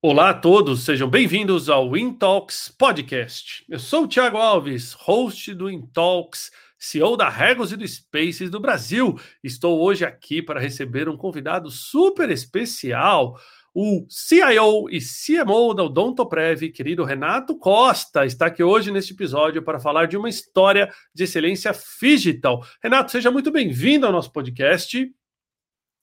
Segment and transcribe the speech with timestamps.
[0.00, 3.64] Olá a todos, sejam bem-vindos ao Intalks Podcast.
[3.68, 8.60] Eu sou o Thiago Alves, host do Intalks, CEO da Regos e do Spaces do
[8.60, 9.18] Brasil.
[9.42, 13.36] Estou hoje aqui para receber um convidado super especial,
[13.74, 19.80] o CIO e CMO da Odontoprev, querido Renato Costa, está aqui hoje neste episódio para
[19.80, 22.64] falar de uma história de excelência digital.
[22.80, 25.12] Renato, seja muito bem-vindo ao nosso podcast.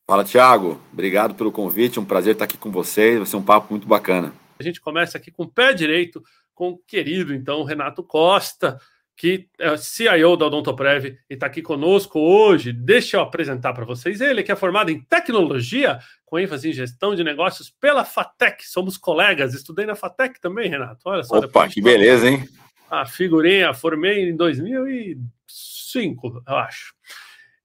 [0.08, 0.80] Fala, Thiago.
[0.94, 2.00] Obrigado pelo convite.
[2.00, 3.18] Um prazer estar aqui com vocês.
[3.18, 4.32] Vai ser um papo muito bacana.
[4.59, 6.23] A gente começa aqui com o pé direito
[6.54, 8.80] com o querido, então, Renato Costa,
[9.18, 12.72] que é CIO da Odontoprev e está aqui conosco hoje.
[12.72, 17.16] Deixa eu apresentar para vocês ele, que é formado em tecnologia, com ênfase em gestão
[17.16, 18.66] de negócios pela FATEC.
[18.68, 19.54] Somos colegas.
[19.54, 21.02] Estudei na FATEC também, Renato.
[21.05, 21.40] Olha só.
[21.40, 22.48] Opa, que beleza, hein?
[22.90, 26.94] A figurinha, formei em 2005, eu acho.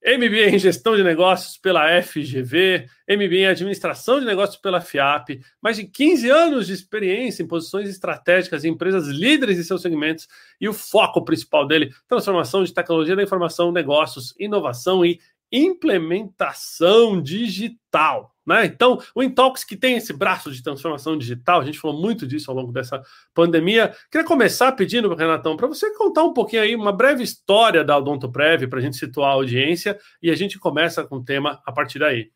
[0.03, 5.77] MBA em Gestão de Negócios pela FGV, MBA em Administração de Negócios pela FIAP, mais
[5.77, 10.27] de 15 anos de experiência em posições estratégicas em empresas líderes em seus segmentos
[10.59, 15.21] e o foco principal dele, transformação de tecnologia da informação, negócios, inovação e
[15.53, 18.35] implementação digital.
[18.47, 18.67] Né?
[18.67, 22.51] Então, o Intox, que tem esse braço de transformação digital, a gente falou muito disso
[22.51, 23.01] ao longo dessa
[23.35, 23.95] pandemia.
[24.11, 28.67] Queria começar pedindo, Renatão, para você contar um pouquinho aí, uma breve história da Odontoprev,
[28.67, 31.99] para a gente situar a audiência, e a gente começa com o tema a partir
[31.99, 32.31] daí.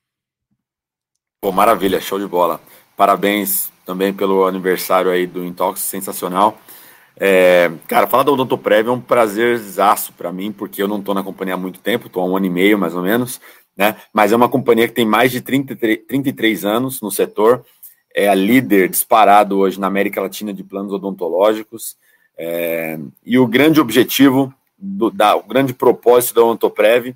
[1.41, 2.61] Pô, maravilha, show de bola.
[2.97, 6.59] Parabéns também pelo aniversário aí do Intox, sensacional.
[7.17, 11.23] É, cara, falar da Odontoprev é um prazerzaço para mim, porque eu não estou na
[11.23, 13.41] companhia há muito tempo, estou há um ano e meio mais ou menos,
[13.77, 13.97] né?
[14.13, 17.65] Mas é uma companhia que tem mais de 33, 33 anos no setor,
[18.15, 21.97] é a líder disparado hoje na América Latina de planos odontológicos.
[22.37, 27.15] É, e o grande objetivo, do, da, o grande propósito da Odontoprev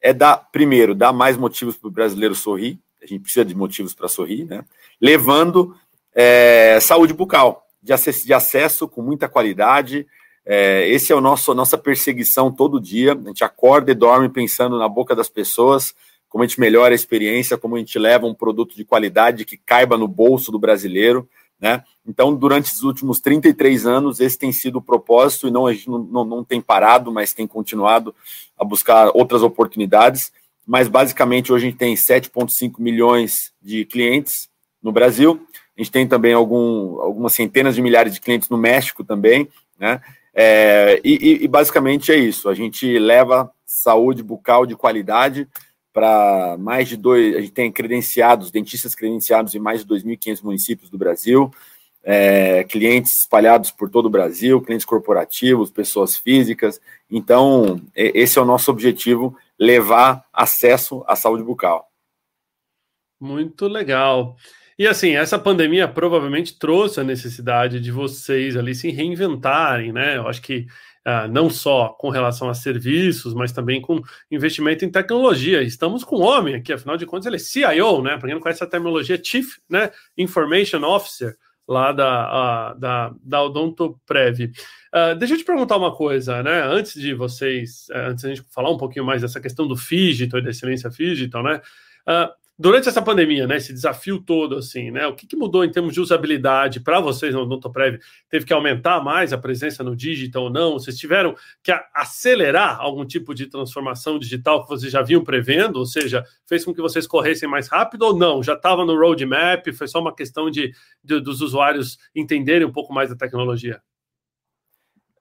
[0.00, 3.94] é dar, primeiro, dar mais motivos para o brasileiro sorrir, a gente precisa de motivos
[3.94, 4.64] para sorrir, né?
[5.00, 5.74] Levando
[6.14, 10.06] é, saúde bucal de acesso, de acesso com muita qualidade.
[10.44, 13.12] É, esse é o nosso nossa perseguição todo dia.
[13.12, 15.94] A gente acorda e dorme pensando na boca das pessoas,
[16.28, 19.56] como a gente melhora a experiência, como a gente leva um produto de qualidade que
[19.56, 21.28] caiba no bolso do brasileiro.
[21.60, 21.82] Né?
[22.06, 25.88] Então, durante os últimos 33 anos, esse tem sido o propósito, e não, a gente
[25.88, 28.14] não, não, não tem parado, mas tem continuado
[28.56, 30.32] a buscar outras oportunidades.
[30.66, 34.48] Mas, basicamente, hoje a gente tem 7,5 milhões de clientes
[34.82, 35.44] no Brasil,
[35.78, 40.00] a gente tem também algum, algumas centenas de milhares de clientes no México também, né?
[40.34, 42.48] É, e, e, basicamente é isso.
[42.48, 45.48] A gente leva saúde bucal de qualidade
[45.92, 47.36] para mais de dois.
[47.36, 51.50] A gente tem credenciados, dentistas credenciados em mais de 2.500 municípios do Brasil,
[52.02, 56.80] é, clientes espalhados por todo o Brasil, clientes corporativos, pessoas físicas.
[57.08, 61.88] Então, esse é o nosso objetivo: levar acesso à saúde bucal.
[63.20, 64.36] Muito legal.
[64.78, 70.16] E assim, essa pandemia provavelmente trouxe a necessidade de vocês ali se reinventarem, né?
[70.16, 70.66] Eu acho que
[71.04, 74.00] uh, não só com relação a serviços, mas também com
[74.30, 75.62] investimento em tecnologia.
[75.62, 78.16] Estamos com um homem aqui, afinal de contas, ele é CIO, né?
[78.16, 79.90] Para quem não conhece a terminologia, Chief né?
[80.16, 84.44] Information Officer lá da, uh, da, da Odontoprev.
[84.44, 86.62] Uh, deixa eu te perguntar uma coisa, né?
[86.62, 89.74] Antes de vocês, uh, antes de a gente falar um pouquinho mais dessa questão do
[89.74, 91.60] digital e da excelência digital, né?
[92.06, 95.70] Uh, Durante essa pandemia, né, esse desafio todo, assim, né, o que, que mudou em
[95.70, 98.00] termos de usabilidade para vocês no Odontoprev?
[98.28, 100.72] Teve que aumentar mais a presença no digital ou não?
[100.72, 105.76] Vocês tiveram que acelerar algum tipo de transformação digital que vocês já vinham prevendo?
[105.76, 108.42] Ou seja, fez com que vocês corressem mais rápido ou não?
[108.42, 109.64] Já estava no roadmap?
[109.72, 110.72] Foi só uma questão de,
[111.04, 113.80] de dos usuários entenderem um pouco mais da tecnologia?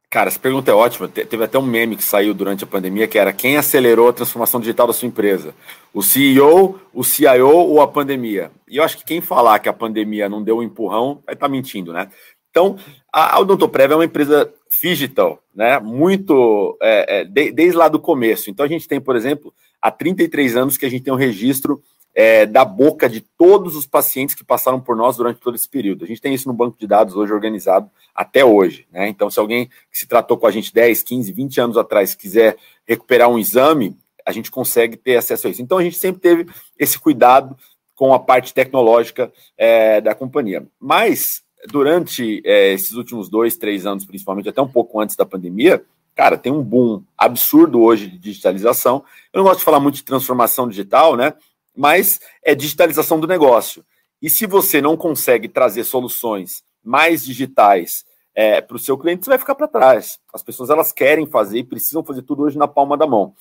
[0.09, 1.07] Cara, essa pergunta é ótima.
[1.07, 4.59] Teve até um meme que saiu durante a pandemia que era quem acelerou a transformação
[4.59, 5.53] digital da sua empresa?
[5.93, 8.49] O CEO, o CIO ou a pandemia?
[8.69, 11.47] E eu acho que quem falar que a pandemia não deu um empurrão vai estar
[11.47, 12.09] tá mentindo, né?
[12.49, 12.77] Então,
[13.11, 14.51] a Odontoprev é uma empresa
[14.81, 15.77] digital, né?
[15.79, 18.49] Muito é, é, de, desde lá do começo.
[18.49, 21.83] Então, a gente tem, por exemplo, há 33 anos que a gente tem um registro
[22.19, 26.03] é, da boca de todos os pacientes que passaram por nós durante todo esse período.
[26.03, 28.87] A gente tem isso no banco de dados hoje organizado até hoje.
[28.91, 29.07] Né?
[29.07, 32.57] Então, se alguém que se tratou com a gente 10, 15, 20 anos atrás quiser
[32.87, 35.61] recuperar um exame, a gente consegue ter acesso a isso.
[35.61, 36.47] Então, a gente sempre teve
[36.79, 37.55] esse cuidado
[37.95, 40.65] com a parte tecnológica é, da companhia.
[40.79, 45.85] Mas, durante é, esses últimos dois, três anos, principalmente, até um pouco antes da pandemia,
[46.15, 49.03] cara, tem um boom absurdo hoje de digitalização.
[49.31, 51.35] Eu não gosto de falar muito de transformação digital, né?
[51.77, 53.85] Mas é digitalização do negócio.
[54.21, 58.03] E se você não consegue trazer soluções mais digitais
[58.33, 60.19] é, para o seu cliente, você vai ficar para trás.
[60.33, 63.33] As pessoas elas querem fazer e precisam fazer tudo hoje na palma da mão.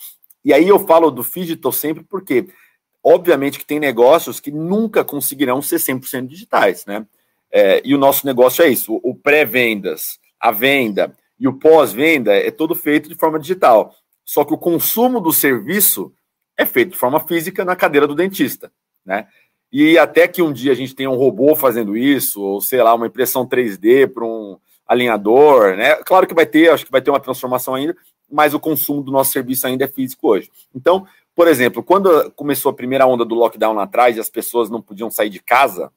[0.45, 2.47] E aí eu falo do digital sempre porque,
[3.03, 7.07] obviamente, que tem negócios que nunca conseguirão ser 100% digitais, né?
[7.51, 12.51] É, e o nosso negócio é isso: o, pré-vendas, a venda e o pós-venda é
[12.51, 13.95] todo feito de forma digital.
[14.25, 16.13] Só que o consumo do serviço
[16.57, 18.73] é feito de forma física na cadeira do dentista,
[19.05, 19.27] né?
[19.73, 22.95] E até que um dia a gente tenha um robô fazendo isso, ou sei lá,
[22.95, 25.97] uma impressão 3D para um alinhador, né?
[25.97, 27.97] Claro que vai ter, acho que vai ter uma transformação ainda,
[28.31, 30.51] mas o consumo do nosso serviço ainda é físico hoje.
[30.75, 34.71] Então, por exemplo, quando começou a primeira onda do lockdown lá atrás e as pessoas
[34.71, 35.93] não podiam sair de casa,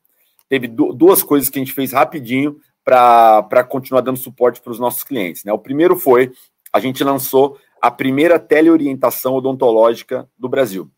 [0.49, 5.03] teve duas coisas que a gente fez rapidinho para continuar dando suporte para os nossos
[5.03, 5.43] clientes.
[5.43, 5.53] Né?
[5.53, 6.31] O primeiro foi
[6.73, 10.89] a gente lançou a primeira teleorientação odontológica do Brasil.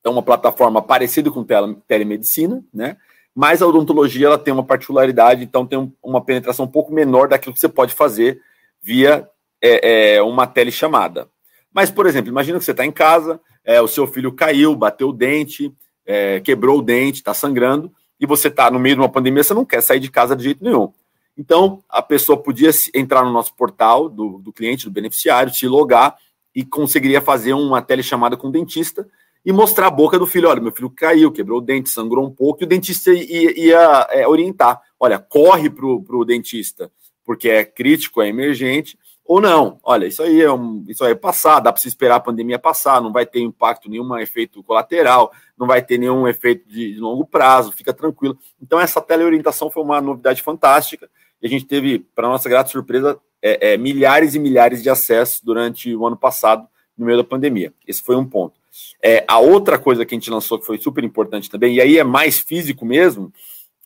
[0.00, 2.96] Então, uma plataforma parecida com tele, telemedicina, né?
[3.34, 7.54] Mas a odontologia ela tem uma particularidade, então tem uma penetração um pouco menor daquilo
[7.54, 8.40] que você pode fazer
[8.82, 9.26] via
[9.62, 11.28] é, é, uma telechamada.
[11.72, 15.08] Mas, por exemplo, imagina que você está em casa, é, o seu filho caiu, bateu
[15.08, 15.72] o dente,
[16.04, 19.54] é, quebrou o dente, está sangrando, e você está no meio de uma pandemia, você
[19.54, 20.92] não quer sair de casa de jeito nenhum.
[21.36, 26.16] Então, a pessoa podia entrar no nosso portal do, do cliente, do beneficiário, se logar
[26.54, 29.08] e conseguiria fazer uma telechamada com o dentista
[29.44, 30.48] e mostrar a boca do filho.
[30.48, 34.06] Olha, meu filho caiu, quebrou o dente, sangrou um pouco, e o dentista ia, ia
[34.10, 34.80] é, orientar.
[35.00, 36.90] Olha, corre para o dentista,
[37.24, 39.78] porque é crítico, é emergente, ou não.
[39.82, 42.58] Olha, isso aí é, um, isso aí é passar, dá para se esperar a pandemia
[42.58, 47.00] passar, não vai ter impacto, nenhum efeito colateral, não vai ter nenhum efeito de, de
[47.00, 48.36] longo prazo, fica tranquilo.
[48.60, 51.08] Então, essa teleorientação foi uma novidade fantástica,
[51.40, 55.40] e a gente teve, para nossa grata surpresa, é, é, milhares e milhares de acessos
[55.42, 56.66] durante o ano passado,
[56.96, 57.72] no meio da pandemia.
[57.86, 58.60] Esse foi um ponto.
[59.02, 61.98] É, a outra coisa que a gente lançou que foi super importante também, e aí
[61.98, 63.32] é mais físico mesmo,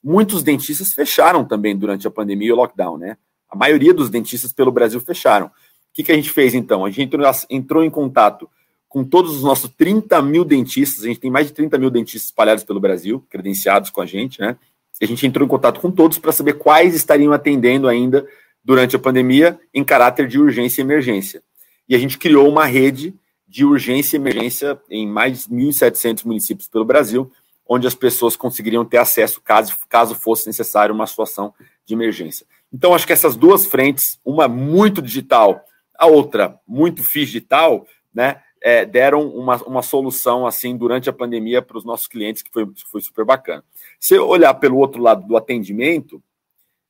[0.03, 3.17] muitos dentistas fecharam também durante a pandemia e o lockdown, né?
[3.49, 5.47] A maioria dos dentistas pelo Brasil fecharam.
[5.47, 5.51] O
[5.93, 6.85] que, que a gente fez então?
[6.85, 7.17] A gente
[7.51, 8.49] entrou, em contato
[8.89, 12.31] com todos os nossos 30 mil dentistas, a gente tem mais de 30 mil dentistas
[12.31, 14.57] espalhados pelo Brasil, credenciados com a gente, né?
[15.01, 18.27] A gente entrou em contato com todos para saber quais estariam atendendo ainda
[18.65, 21.43] durante a pandemia em caráter de urgência e emergência.
[21.89, 23.15] E a gente criou uma rede
[23.47, 27.31] de urgência e emergência em mais de 1.700 municípios pelo Brasil,
[27.69, 31.53] onde as pessoas conseguiriam ter acesso caso, caso fosse necessário uma situação
[31.85, 32.47] de emergência.
[32.77, 35.65] Então, acho que essas duas frentes, uma muito digital,
[35.99, 41.79] a outra muito digital, né, é, deram uma, uma solução assim durante a pandemia para
[41.79, 43.65] os nossos clientes, que foi, foi super bacana.
[43.99, 46.23] Se olhar pelo outro lado do atendimento,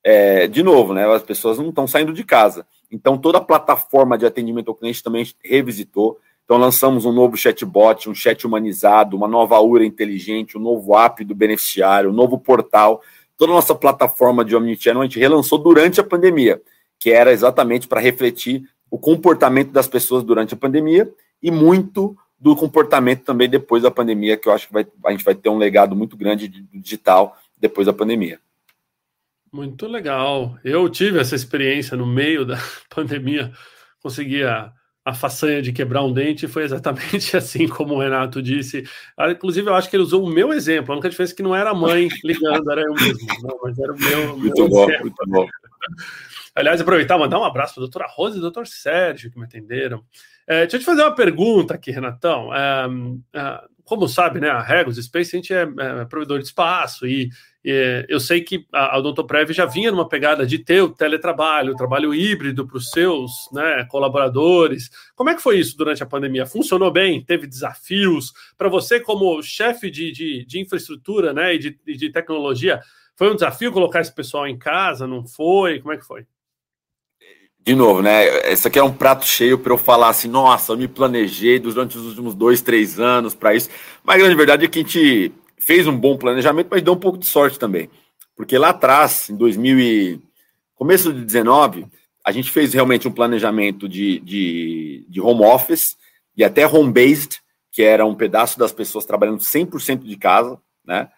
[0.03, 2.67] é, de novo, né, as pessoas não estão saindo de casa.
[2.91, 6.19] Então, toda a plataforma de atendimento ao cliente também revisitou.
[6.45, 11.23] Então, lançamos um novo chatbot, um chat humanizado, uma nova URA inteligente, um novo app
[11.23, 13.01] do beneficiário, um novo portal.
[13.37, 16.61] Toda a nossa plataforma de Omnichannel a gente relançou durante a pandemia,
[16.99, 21.11] que era exatamente para refletir o comportamento das pessoas durante a pandemia
[21.43, 25.25] e muito do comportamento também depois da pandemia, que eu acho que vai, a gente
[25.25, 28.39] vai ter um legado muito grande de digital depois da pandemia.
[29.53, 30.59] Muito legal.
[30.63, 32.59] Eu tive essa experiência no meio da
[32.95, 33.53] pandemia,
[34.03, 34.73] conseguia
[35.07, 38.83] a façanha de quebrar um dente foi exatamente assim como o Renato disse.
[39.17, 40.91] Ah, inclusive, eu acho que ele usou o meu exemplo.
[40.91, 43.25] A única diferença é que não era a mãe ligando, era eu mesmo.
[43.41, 44.37] Não, mas era o meu.
[44.37, 45.03] Muito meu bom, exemplo.
[45.03, 45.47] muito bom.
[46.57, 49.45] Aliás, aproveitar e mandar um abraço para a doutora Rosa e doutor Sérgio, que me
[49.45, 50.03] atenderam.
[50.45, 52.53] É, deixa eu te fazer uma pergunta aqui, Renatão.
[52.53, 52.87] É,
[53.33, 55.69] é, como sabe, né, a Regos Space, a gente é,
[56.01, 57.31] é provedor de espaço e
[58.09, 62.15] eu sei que a Odontoprev já vinha numa pegada de ter o teletrabalho, o trabalho
[62.15, 64.89] híbrido para os seus né, colaboradores.
[65.17, 66.47] Como é que foi isso durante a pandemia?
[66.47, 67.25] Funcionou bem?
[67.25, 68.33] Teve desafios?
[68.57, 72.81] Para você, como chefe de, de, de, infraestrutura né, e de, de tecnologia,
[73.17, 75.07] foi um desafio colocar esse pessoal em casa?
[75.07, 75.81] Não foi?
[75.81, 76.25] Como é que foi?
[77.59, 78.53] De novo, né?
[78.53, 81.99] Esse aqui é um prato cheio para eu falar assim, nossa, eu me planejei durante
[81.99, 83.69] os últimos dois, três anos para isso.
[84.05, 86.99] Mas a grande verdade é que a gente fez um bom planejamento, mas deu um
[86.99, 87.91] pouco de sorte também.
[88.37, 90.21] Porque lá atrás, em 2000 e...
[90.75, 91.87] começo de 19,
[92.25, 95.97] a gente fez realmente um planejamento de, de, de home office
[96.37, 97.41] e até home-based,
[97.73, 101.09] que era um pedaço das pessoas trabalhando 100% de casa, né?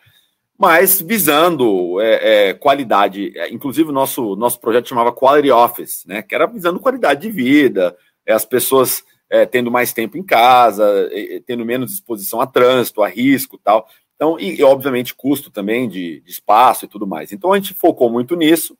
[0.56, 6.20] Mas visando é, é, qualidade, é, inclusive o nosso, nosso projeto chamava Quality Office, né?
[6.20, 11.08] Que era visando qualidade de vida, é, as pessoas é, tendo mais tempo em casa,
[11.46, 13.88] tendo menos exposição a trânsito, a risco tal.
[14.18, 17.30] Então, e, obviamente custo também de, de, espaço e tudo mais.
[17.30, 18.76] Então a gente focou muito nisso.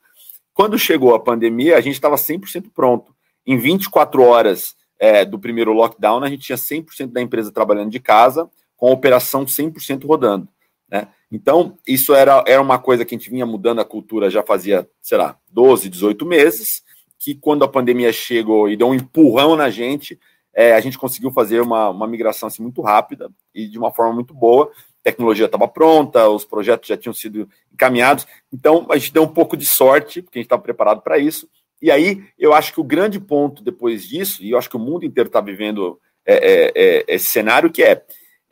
[0.53, 3.15] Quando chegou a pandemia, a gente estava 100% pronto.
[3.47, 8.01] Em 24 horas é, do primeiro lockdown, a gente tinha 100% da empresa trabalhando de
[8.01, 10.49] casa, com a operação 100% rodando.
[10.91, 11.07] Né?
[11.31, 14.89] Então, isso era, era uma coisa que a gente vinha mudando a cultura já fazia,
[15.01, 16.83] sei lá, 12, 18 meses,
[17.17, 20.19] que quando a pandemia chegou e deu um empurrão na gente,
[20.53, 24.13] é, a gente conseguiu fazer uma, uma migração assim, muito rápida e de uma forma
[24.13, 24.73] muito boa
[25.11, 28.27] tecnologia estava pronta, os projetos já tinham sido encaminhados.
[28.53, 31.49] Então, a gente deu um pouco de sorte, porque a gente estava preparado para isso.
[31.81, 34.81] E aí, eu acho que o grande ponto depois disso, e eu acho que o
[34.81, 38.03] mundo inteiro está vivendo é, é, é, esse cenário, que é,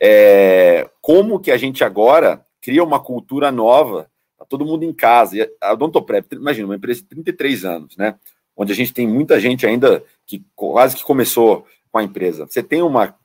[0.01, 5.37] é, como que a gente agora cria uma cultura nova, tá todo mundo em casa.
[5.37, 8.15] E a Odontoprev, imagina, uma empresa de 33 anos, né?
[8.55, 12.45] Onde a gente tem muita gente ainda que quase que começou com a empresa.
[12.45, 13.15] Você tem uma,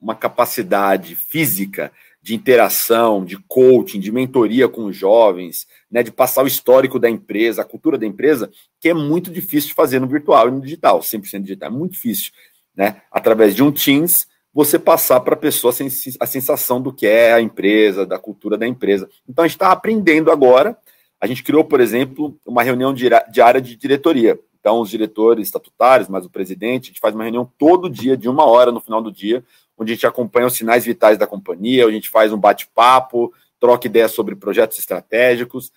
[0.00, 1.92] uma capacidade física
[2.26, 7.08] de interação, de coaching, de mentoria com os jovens, né, de passar o histórico da
[7.08, 10.60] empresa, a cultura da empresa, que é muito difícil de fazer no virtual e no
[10.60, 12.32] digital, 100% digital, é muito difícil,
[12.74, 13.00] né?
[13.12, 15.72] Através de um Teams, você passar para a pessoa
[16.18, 19.08] a sensação do que é a empresa, da cultura da empresa.
[19.28, 20.76] Então a gente está aprendendo agora.
[21.20, 24.36] A gente criou, por exemplo, uma reunião diária de diretoria.
[24.58, 28.28] Então, os diretores estatutários, mas o presidente, a gente faz uma reunião todo dia, de
[28.28, 29.44] uma hora no final do dia,
[29.76, 33.32] onde a gente acompanha os sinais vitais da companhia, onde a gente faz um bate-papo,
[33.58, 35.72] troca ideias sobre projetos estratégicos,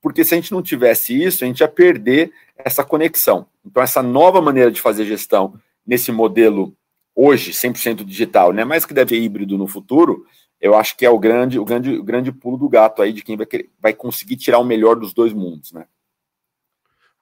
[0.00, 3.46] porque se a gente não tivesse isso, a gente ia perder essa conexão.
[3.64, 5.54] Então, essa nova maneira de fazer gestão
[5.86, 6.76] nesse modelo
[7.14, 10.26] hoje 100% digital, né, mas que deve ser híbrido no futuro,
[10.60, 13.22] eu acho que é o grande, o grande, o grande pulo do gato aí de
[13.22, 15.86] quem vai, querer, vai conseguir tirar o melhor dos dois mundos, né?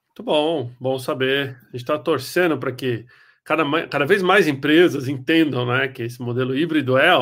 [0.08, 1.56] Muito bom, bom saber.
[1.62, 3.06] A gente está torcendo para que
[3.50, 7.12] cada, cada vez mais empresas entendam né, que esse modelo híbrido é,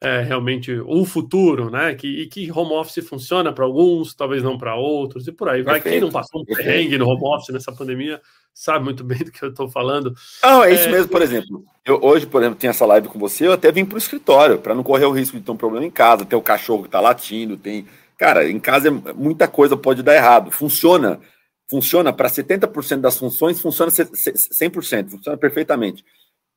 [0.00, 1.96] é realmente o futuro, né?
[1.96, 5.62] Que, e que home office funciona para alguns, talvez não para outros, e por aí
[5.62, 5.80] vai.
[5.80, 8.20] Perfeito, Quem não passou um perrengue no home office nessa pandemia
[8.52, 10.14] sabe muito bem do que eu estou falando.
[10.44, 10.92] Não, é isso é...
[10.92, 11.64] mesmo, por exemplo.
[11.84, 14.58] Eu, hoje, por exemplo, tem essa live com você, eu até vim para o escritório,
[14.58, 16.88] para não correr o risco de ter um problema em casa, ter o cachorro que
[16.88, 17.84] está latindo, tem.
[18.16, 20.52] Cara, em casa é, muita coisa pode dar errado.
[20.52, 21.18] Funciona
[21.68, 26.04] funciona para 70% das funções, funciona 100%, funciona perfeitamente.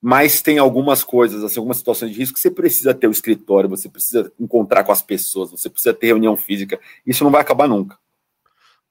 [0.01, 3.69] Mas tem algumas coisas, assim, algumas situações de risco que você precisa ter o escritório,
[3.69, 6.79] você precisa encontrar com as pessoas, você precisa ter reunião física.
[7.05, 7.97] Isso não vai acabar nunca.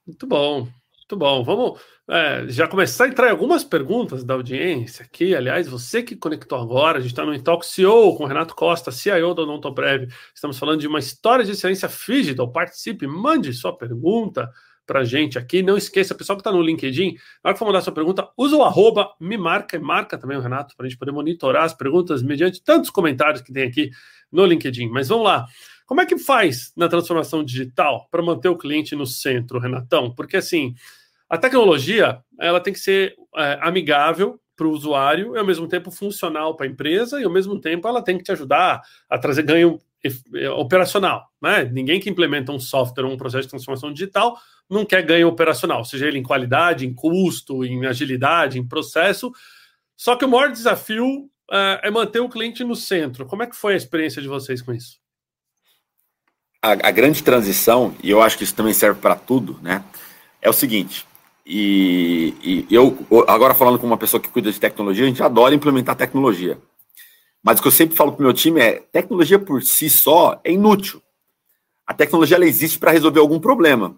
[0.05, 1.43] Muito bom, muito bom.
[1.45, 5.33] Vamos é, já começar a entrar em algumas perguntas da audiência aqui.
[5.33, 9.33] Aliás, você que conectou agora, a gente está no Intalk CEO com Renato Costa, CIO
[9.33, 10.09] da Odontoprev.
[10.35, 12.51] Estamos falando de uma história de excelência digital.
[12.51, 14.49] Participe, mande sua pergunta
[14.87, 15.61] para gente aqui.
[15.61, 17.13] Não esqueça, pessoal que está no LinkedIn,
[17.43, 20.37] na hora que for mandar sua pergunta, usa o arroba, me marca e marca também
[20.37, 23.91] o Renato, para a gente poder monitorar as perguntas mediante tantos comentários que tem aqui
[24.31, 24.89] no LinkedIn.
[24.89, 25.45] Mas vamos lá.
[25.85, 30.13] Como é que faz na transformação digital para manter o cliente no centro, Renatão?
[30.15, 30.73] Porque assim,
[31.29, 35.91] a tecnologia ela tem que ser é, amigável para o usuário e ao mesmo tempo
[35.91, 39.43] funcional para a empresa e ao mesmo tempo ela tem que te ajudar a trazer
[39.43, 39.79] ganho
[40.57, 41.65] operacional, né?
[41.65, 44.37] Ninguém que implementa um software ou um processo de transformação digital
[44.69, 49.31] não quer ganho operacional, seja ele em qualidade, em custo, em agilidade, em processo.
[49.95, 53.25] Só que o maior desafio é, é manter o cliente no centro.
[53.25, 54.99] Como é que foi a experiência de vocês com isso?
[56.61, 59.83] A, a grande transição, e eu acho que isso também serve para tudo, né?
[60.41, 61.06] É o seguinte.
[61.49, 65.55] E, e eu, agora falando com uma pessoa que cuida de tecnologia, a gente adora
[65.55, 66.59] implementar tecnologia.
[67.41, 70.41] Mas o que eu sempre falo para o meu time é: tecnologia por si só
[70.43, 71.01] é inútil.
[71.85, 73.95] A tecnologia ela existe para resolver algum problema.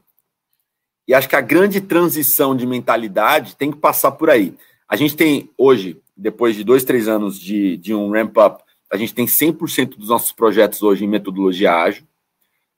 [1.07, 4.53] E acho que a grande transição de mentalidade tem que passar por aí.
[4.87, 9.11] A gente tem hoje, depois de dois, três anos de, de um ramp-up, a gente
[9.11, 12.03] tem 100% dos nossos projetos hoje em metodologia ágil.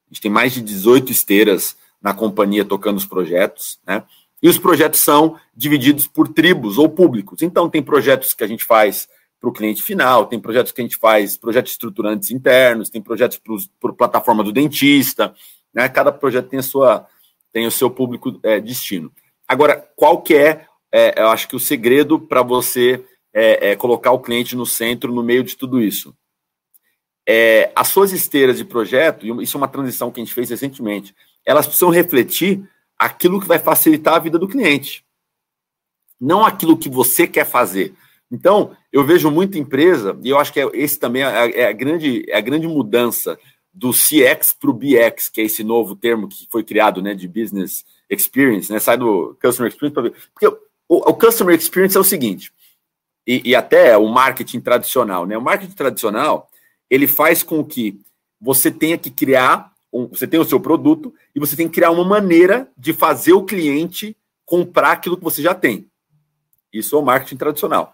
[0.07, 4.03] A gente tem mais de 18 esteiras na companhia tocando os projetos, né?
[4.41, 7.41] E os projetos são divididos por tribos ou públicos.
[7.41, 9.07] Então, tem projetos que a gente faz
[9.39, 13.41] para o cliente final, tem projetos que a gente faz, projetos estruturantes internos, tem projetos
[13.79, 15.33] para plataforma do dentista,
[15.73, 15.89] né?
[15.89, 17.07] Cada projeto tem a sua,
[17.51, 19.11] tem o seu público é, destino.
[19.47, 24.11] Agora, qual que é, é eu acho que o segredo para você é, é, colocar
[24.11, 26.15] o cliente no centro, no meio de tudo isso?
[27.27, 30.49] É, as suas esteiras de projeto, e isso é uma transição que a gente fez
[30.49, 32.63] recentemente, elas precisam refletir
[33.01, 35.03] aquilo que vai facilitar a vida do cliente,
[36.19, 37.95] não aquilo que você quer fazer.
[38.31, 41.71] Então, eu vejo muita empresa, e eu acho que é, esse também é, é a,
[41.71, 43.39] grande, é a grande mudança
[43.73, 47.27] do CX para o BX, que é esse novo termo que foi criado, né, de
[47.27, 50.47] business experience, né, sai do customer experience para porque
[50.87, 52.53] o, o, customer experience é o seguinte,
[53.25, 56.47] e, e, até o marketing tradicional, né, o marketing tradicional
[56.87, 57.99] ele faz com que
[58.39, 61.91] você tenha que criar, um, você tem o seu produto e você tem que criar
[61.91, 65.87] uma maneira de fazer o cliente comprar aquilo que você já tem.
[66.71, 67.93] Isso é o marketing tradicional.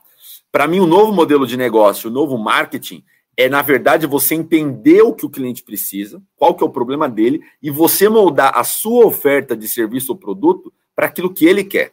[0.52, 3.04] Para mim, o novo modelo de negócio, o novo marketing,
[3.36, 7.08] é, na verdade, você entender o que o cliente precisa, qual que é o problema
[7.08, 11.64] dele, e você moldar a sua oferta de serviço ou produto para aquilo que ele
[11.64, 11.92] quer.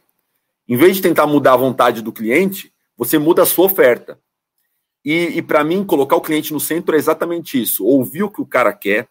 [0.67, 4.19] Em vez de tentar mudar a vontade do cliente, você muda a sua oferta.
[5.03, 8.41] E, e para mim, colocar o cliente no centro é exatamente isso: ouvir o que
[8.41, 9.07] o cara quer,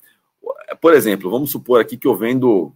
[0.81, 2.73] por exemplo, vamos supor aqui que eu vendo.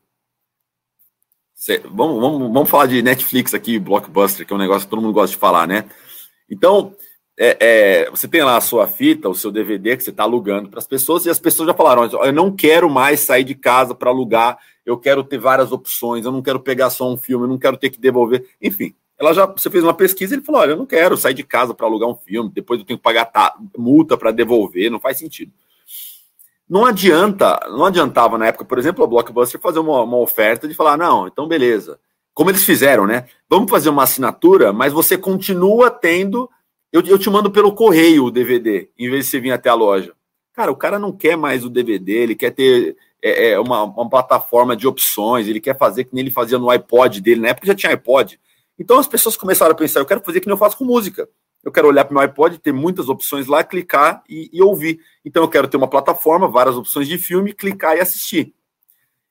[1.91, 5.15] Vamos, vamos, vamos falar de Netflix aqui, Blockbuster, que é um negócio que todo mundo
[5.15, 5.85] gosta de falar, né?
[6.49, 6.95] Então,
[7.39, 10.69] é, é, você tem lá a sua fita, o seu DVD que você está alugando
[10.69, 13.95] para as pessoas, e as pessoas já falaram: eu não quero mais sair de casa
[13.95, 17.49] para alugar, eu quero ter várias opções, eu não quero pegar só um filme, eu
[17.49, 18.45] não quero ter que devolver.
[18.61, 21.35] Enfim, ela já você fez uma pesquisa e ele falou: olha, eu não quero sair
[21.35, 23.31] de casa para alugar um filme, depois eu tenho que pagar
[23.77, 25.53] multa para devolver, não faz sentido.
[26.69, 30.75] Não adianta, não adiantava na época, por exemplo, a Blockbuster fazer uma, uma oferta de
[30.75, 31.99] falar: não, então beleza.
[32.35, 33.27] Como eles fizeram, né?
[33.49, 36.49] Vamos fazer uma assinatura, mas você continua tendo
[36.93, 39.75] eu, eu te mando pelo correio o DVD, em vez de você vir até a
[39.75, 40.15] loja.
[40.55, 44.09] Cara, o cara não quer mais o DVD, ele quer ter é, é, uma, uma,
[44.09, 47.67] plataforma de opções, ele quer fazer que nem ele fazia no iPod dele, na época
[47.67, 48.41] já tinha iPod.
[48.79, 51.29] Então as pessoas começaram a pensar, eu quero fazer que nem eu faço com música.
[51.65, 55.01] Eu quero olhar para o meu iPod, ter muitas opções lá, clicar e, e, ouvir.
[55.25, 58.55] Então eu quero ter uma plataforma, várias opções de filme, clicar e assistir.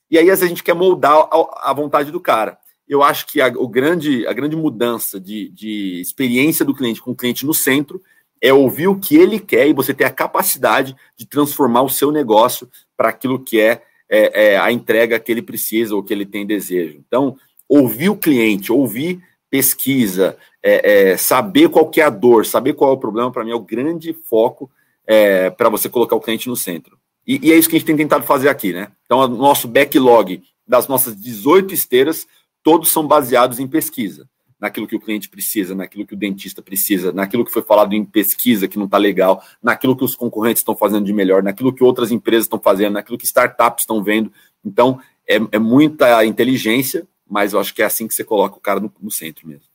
[0.10, 2.58] E aí a gente quer moldar a, a vontade do cara
[2.88, 7.12] eu acho que a, o grande, a grande mudança de, de experiência do cliente com
[7.12, 8.02] o cliente no centro
[8.42, 12.12] é ouvir o que ele quer e você ter a capacidade de transformar o seu
[12.12, 16.26] negócio para aquilo que é, é, é, a entrega que ele precisa ou que ele
[16.26, 17.04] tem desejo.
[17.06, 17.36] Então,
[17.68, 22.94] ouvir o cliente, ouvir pesquisa, é, é saber qual é a dor, saber qual é
[22.94, 24.70] o problema, para mim é o grande foco
[25.06, 26.98] é, para você colocar o cliente no centro.
[27.26, 28.90] E, e, é isso que a gente tem tentado fazer aqui, né?
[29.06, 32.28] Então, o nosso backlog das nossas 18 esteiras
[32.62, 37.14] todos são baseados em pesquisa, naquilo que o cliente precisa, naquilo que o dentista precisa,
[37.14, 40.76] naquilo que foi falado em pesquisa que não está legal, naquilo que os concorrentes estão
[40.76, 44.32] fazendo de melhor, naquilo que outras empresas estão fazendo, naquilo que startups estão vendo.
[44.66, 48.62] Então, é, é, muita inteligência, mas eu acho que é assim que você coloca o
[48.62, 49.67] cara no, no centro mesmo.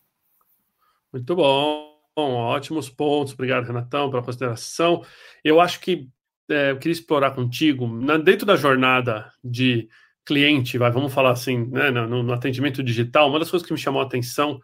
[1.12, 1.92] Muito bom.
[2.16, 3.34] Ótimos pontos.
[3.34, 5.04] Obrigado, Renatão, pela consideração.
[5.44, 6.08] Eu acho que
[6.48, 9.88] é, eu queria explorar contigo, na, dentro da jornada de
[10.24, 13.78] cliente, vai, vamos falar assim, né, no, no, atendimento digital, uma das coisas que me
[13.78, 14.60] chamou a atenção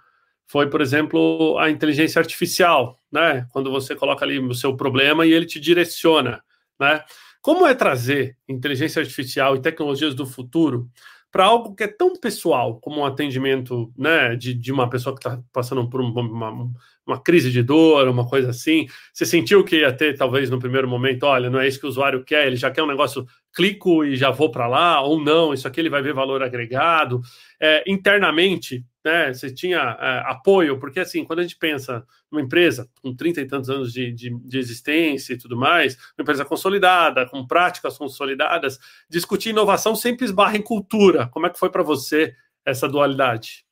[0.47, 3.47] foi, por exemplo, a inteligência artificial, né?
[3.53, 6.43] Quando você coloca ali o seu problema e ele te direciona,
[6.81, 7.05] né?
[7.43, 10.89] Como é trazer inteligência artificial e tecnologias do futuro
[11.31, 15.21] para algo que é tão pessoal como um atendimento, né, de, de uma pessoa que
[15.21, 16.71] está passando por uma,
[17.07, 18.87] uma crise de dor, uma coisa assim.
[19.13, 21.89] Você sentiu que ia ter, talvez, no primeiro momento, olha, não é isso que o
[21.89, 25.53] usuário quer, ele já quer um negócio, clico e já vou para lá, ou não,
[25.53, 27.21] isso aqui ele vai ver valor agregado.
[27.61, 32.89] É, internamente, né, você tinha é, apoio, porque assim, quando a gente pensa numa empresa
[33.03, 37.27] com 30 e tantos anos de, de, de existência e tudo mais, uma empresa consolidada,
[37.27, 41.27] com práticas consolidadas, discutir inovação sempre esbarra em cultura.
[41.29, 43.65] Como é que foi para você essa dualidade?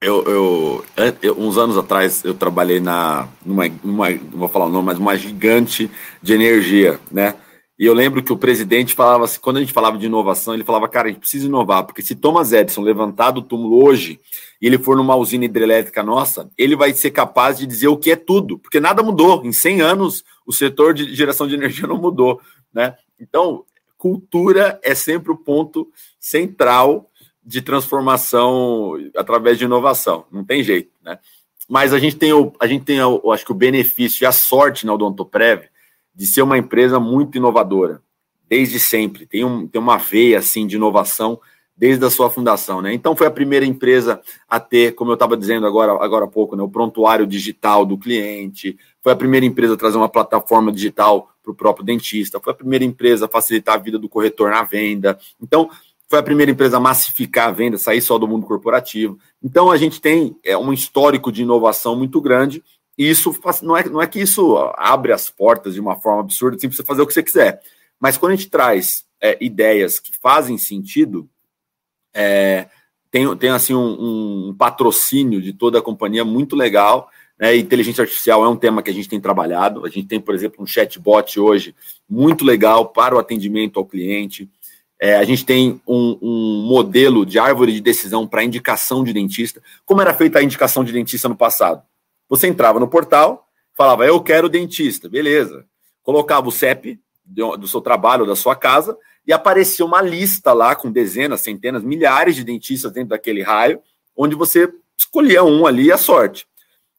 [0.00, 0.84] Eu, eu,
[1.22, 4.98] eu, uns anos atrás eu trabalhei na numa, numa não vou falar o nome, mas
[4.98, 5.90] uma gigante
[6.22, 7.34] de energia, né?
[7.78, 10.64] E eu lembro que o presidente falava assim, quando a gente falava de inovação, ele
[10.64, 14.18] falava, cara, a gente precisa inovar, porque se Thomas Edison levantar do túmulo hoje
[14.60, 18.10] e ele for numa usina hidrelétrica nossa, ele vai ser capaz de dizer o que
[18.10, 19.44] é tudo, porque nada mudou.
[19.44, 22.40] Em 100 anos, o setor de geração de energia não mudou,
[22.72, 22.96] né?
[23.20, 23.64] Então,
[23.98, 27.10] cultura é sempre o ponto central
[27.44, 30.24] de transformação através de inovação.
[30.32, 31.18] Não tem jeito, né?
[31.68, 34.32] Mas a gente tem, o, a gente tem o, acho que o benefício e a
[34.32, 35.64] sorte na Odontoprev
[36.16, 38.02] de ser uma empresa muito inovadora,
[38.48, 39.26] desde sempre.
[39.26, 41.38] Tem, um, tem uma veia assim de inovação
[41.76, 42.94] desde a sua fundação, né?
[42.94, 46.56] Então foi a primeira empresa a ter, como eu estava dizendo agora, agora há pouco,
[46.56, 48.78] né, o prontuário digital do cliente.
[49.02, 52.40] Foi a primeira empresa a trazer uma plataforma digital para o próprio dentista.
[52.40, 55.18] Foi a primeira empresa a facilitar a vida do corretor na venda.
[55.40, 55.68] Então
[56.08, 59.18] foi a primeira empresa a massificar a venda, sair só do mundo corporativo.
[59.42, 62.62] Então a gente tem é, um histórico de inovação muito grande,
[62.96, 66.70] isso não é, não é que isso abre as portas de uma forma absurda, assim,
[66.70, 67.60] você fazer o que você quiser.
[68.00, 71.28] Mas quando a gente traz é, ideias que fazem sentido,
[72.14, 72.68] é,
[73.10, 77.10] tem, tem assim um, um, patrocínio de toda a companhia muito legal.
[77.38, 77.56] Né?
[77.56, 79.84] Inteligência artificial é um tema que a gente tem trabalhado.
[79.84, 81.74] A gente tem, por exemplo, um chatbot hoje
[82.08, 84.48] muito legal para o atendimento ao cliente.
[85.00, 89.62] É, a gente tem um, um, modelo de árvore de decisão para indicação de dentista.
[89.84, 91.82] Como era feita a indicação de dentista no passado?
[92.28, 95.64] Você entrava no portal, falava, eu quero dentista, beleza.
[96.02, 100.90] Colocava o CEP do seu trabalho, da sua casa, e aparecia uma lista lá com
[100.90, 103.80] dezenas, centenas, milhares de dentistas dentro daquele raio,
[104.16, 106.46] onde você escolhia um ali à sorte.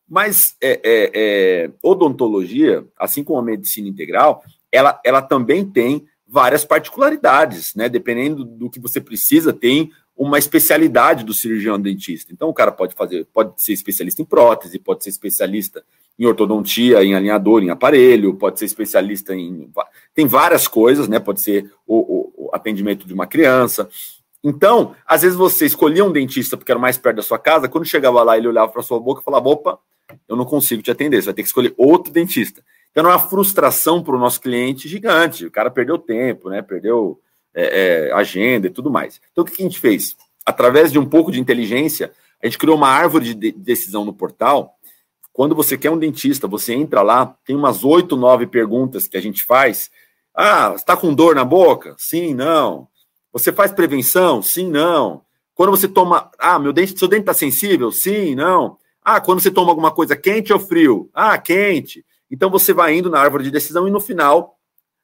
[0.08, 6.66] Mas é, é, é, odontologia, assim como a medicina integral, ela, ela também tem várias
[6.66, 7.88] particularidades, né?
[7.88, 12.34] Dependendo do que você precisa, tem uma especialidade do cirurgião dentista.
[12.34, 15.84] Então, o cara pode fazer, pode ser especialista em prótese, pode ser especialista
[16.18, 19.72] em ortodontia, em alinhador, em aparelho, pode ser especialista em.
[20.16, 21.20] Tem várias coisas, né?
[21.20, 23.88] Pode ser o, o, o atendimento de uma criança.
[24.44, 27.86] Então, às vezes você escolhia um dentista porque era mais perto da sua casa, quando
[27.86, 29.78] chegava lá, ele olhava para sua boca e falava: opa,
[30.28, 32.64] eu não consigo te atender, você vai ter que escolher outro dentista.
[32.90, 35.46] Então, é uma frustração para o nosso cliente gigante.
[35.46, 36.64] O cara perdeu tempo, né?
[36.64, 37.20] Perdeu
[37.58, 39.20] é, é, agenda e tudo mais.
[39.32, 40.16] Então, o que a gente fez?
[40.46, 44.78] Através de um pouco de inteligência, a gente criou uma árvore de decisão no portal
[45.38, 49.22] quando você quer um dentista, você entra lá, tem umas oito, nove perguntas que a
[49.22, 49.92] gente faz.
[50.34, 51.94] Ah, está com dor na boca?
[51.96, 52.88] Sim, não.
[53.32, 54.42] Você faz prevenção?
[54.42, 55.22] Sim, não.
[55.54, 57.92] Quando você toma, ah, meu dente, seu dente está sensível?
[57.92, 58.80] Sim, não.
[59.06, 61.08] Ah, quando você toma alguma coisa quente ou frio?
[61.14, 62.04] Ah, quente.
[62.32, 64.57] Então você vai indo na árvore de decisão e no final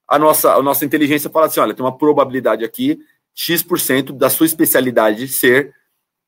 [0.08, 3.00] a nossa, a nossa inteligência fala assim: olha, tem uma probabilidade aqui,
[3.34, 5.74] X% da sua especialidade ser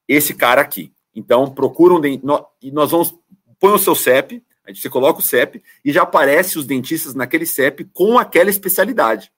[0.08, 0.92] esse cara aqui.
[1.14, 2.24] Então, procura um dente.
[2.62, 3.16] E nós vamos
[3.60, 7.14] põe o seu CEP, a gente você coloca o CEP e já aparece os dentistas
[7.14, 9.32] naquele CEP com aquela especialidade.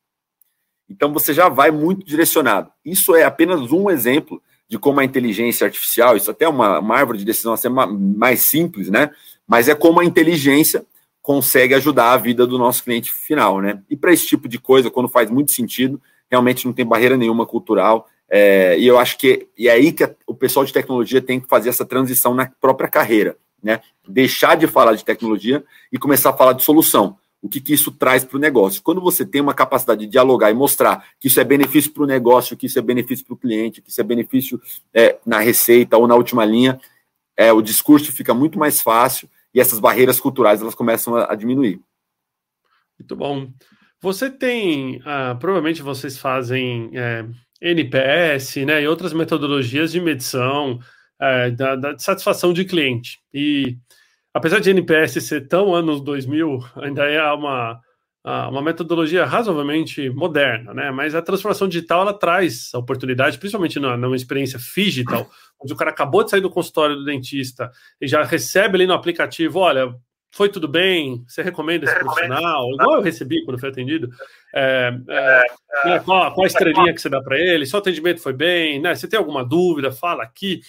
[0.90, 2.72] Então você já vai muito direcionado.
[2.84, 6.96] Isso é apenas um exemplo de como a inteligência artificial, isso até é uma, uma
[6.96, 9.12] árvore de decisão a ser mais simples, né?
[9.46, 10.86] Mas é como a inteligência
[11.28, 13.82] consegue ajudar a vida do nosso cliente final, né?
[13.90, 17.46] E para esse tipo de coisa, quando faz muito sentido, realmente não tem barreira nenhuma
[17.46, 18.08] cultural.
[18.30, 21.40] É, e eu acho que e é aí que a, o pessoal de tecnologia tem
[21.40, 23.82] que fazer essa transição na própria carreira né?
[24.08, 27.18] Deixar de falar de tecnologia e começar a falar de solução.
[27.42, 28.82] O que, que isso traz para o negócio?
[28.82, 32.08] Quando você tem uma capacidade de dialogar e mostrar que isso é benefício para o
[32.08, 34.60] negócio, que isso é benefício para o cliente, que isso é benefício
[34.94, 36.80] é, na receita ou na última linha,
[37.36, 41.36] é, o discurso fica muito mais fácil e essas barreiras culturais elas começam a, a
[41.36, 41.80] diminuir.
[43.00, 43.52] Muito bom.
[44.02, 47.26] Você tem, ah, provavelmente vocês fazem é,
[47.62, 50.80] NPS, né, e outras metodologias de medição
[51.20, 53.20] é, da, da, satisfação de cliente.
[53.34, 53.78] E
[54.34, 57.82] apesar de NPS ser tão anos 2000, ainda é uma,
[58.50, 60.92] uma metodologia razoavelmente moderna, né?
[60.92, 65.30] Mas a transformação digital ela traz a oportunidade, principalmente na, numa experiência digital,
[65.62, 68.94] onde o cara acabou de sair do consultório do dentista e já recebe ali no
[68.94, 69.96] aplicativo, olha,
[70.30, 71.24] foi tudo bem?
[71.28, 72.70] Você recomenda esse profissional?
[72.74, 74.10] Igual eu recebi quando fui atendido.
[74.54, 75.44] É, é,
[75.86, 77.66] né, qual, qual a estrelinha que você dá para ele?
[77.66, 78.80] Seu atendimento foi bem?
[78.80, 78.94] Né?
[78.94, 79.92] Você tem alguma dúvida?
[79.92, 80.62] Fala aqui.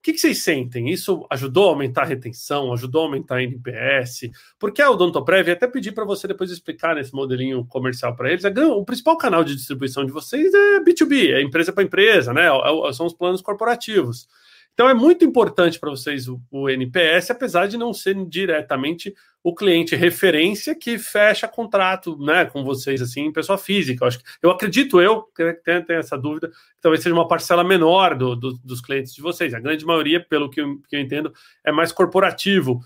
[0.00, 0.88] O que, que, vocês sentem?
[0.88, 4.30] Isso ajudou a aumentar a retenção, ajudou a aumentar a NPS?
[4.58, 8.82] Porque a Odontoprev, até pedir para você depois explicar nesse modelinho comercial para eles, o
[8.82, 12.46] principal canal de distribuição de vocês é B2B, é empresa para empresa, né?
[12.46, 14.26] É é são os planos corporativos.
[14.74, 19.54] Então é muito importante para vocês o, o, NPS, apesar de não ser diretamente o
[19.54, 24.04] cliente referência que fecha contrato né, com vocês, assim, pessoa física.
[24.04, 27.28] Eu, acho que, eu acredito eu, que tem, tem essa dúvida, que talvez seja uma
[27.28, 29.52] parcela menor do, do, dos clientes de vocês.
[29.52, 31.32] A grande maioria, pelo que eu, que eu entendo,
[31.64, 32.80] é mais corporativo.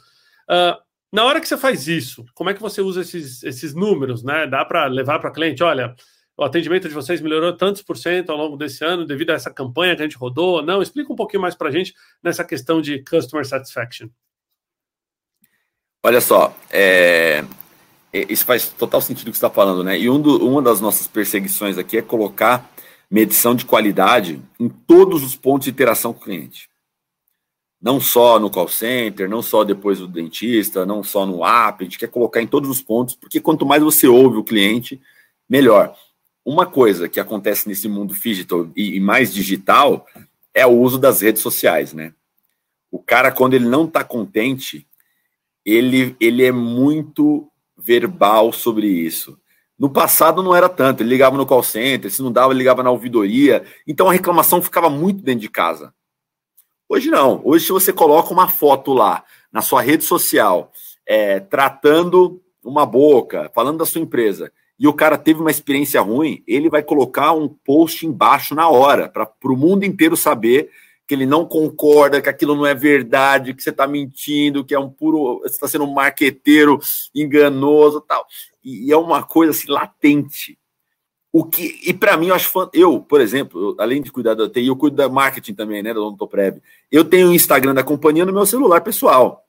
[0.49, 4.25] Uh, na hora que você faz isso, como é que você usa esses, esses números?
[4.25, 4.49] Né?
[4.49, 5.94] Dá para levar para cliente, olha,
[6.37, 9.53] o atendimento de vocês melhorou tantos por cento ao longo desse ano devido a essa
[9.53, 10.62] campanha que a gente rodou?
[10.62, 14.09] Não, explica um pouquinho mais para a gente nessa questão de customer satisfaction.
[16.03, 17.44] Olha só, é,
[18.12, 18.33] é...
[18.33, 19.99] isso faz total sentido o que você está falando, né?
[19.99, 22.68] E um do, uma das nossas perseguições aqui é colocar
[23.11, 26.68] medição de qualidade em todos os pontos de interação com o cliente.
[27.81, 31.85] Não só no call center, não só depois do dentista, não só no app, a
[31.85, 35.01] gente quer colocar em todos os pontos, porque quanto mais você ouve o cliente,
[35.49, 35.94] melhor
[36.44, 40.07] uma coisa que acontece nesse mundo digital e, mais digital
[40.52, 42.12] é o uso das redes sociais, né?
[42.90, 44.87] O cara, quando ele não está contente,
[45.64, 49.38] ele, ele é muito verbal sobre isso.
[49.76, 52.83] No passado não era tanto, ele ligava no call center, se não dava, ele ligava
[52.83, 55.92] na ouvidoria, então a reclamação ficava muito dentro de casa.
[56.88, 60.70] Hoje não, hoje se você coloca uma foto lá na sua rede social,
[61.07, 66.42] é, tratando uma boca, falando da sua empresa, e o cara teve uma experiência ruim,
[66.46, 70.70] ele vai colocar um post embaixo na hora, para o mundo inteiro saber
[71.06, 74.78] que ele não concorda, que aquilo não é verdade, que você está mentindo, que é
[74.78, 75.40] um puro.
[75.40, 76.80] Você está sendo um marqueteiro
[77.14, 78.26] enganoso tal.
[78.64, 80.58] E, e, é uma coisa assim, latente.
[81.30, 84.48] O que, e para mim, eu acho eu, por exemplo, eu, além de cuidar da
[84.48, 86.62] TI, eu cuido da marketing também, né, da Odontoprev.
[86.90, 89.43] Eu tenho o Instagram da companhia no meu celular pessoal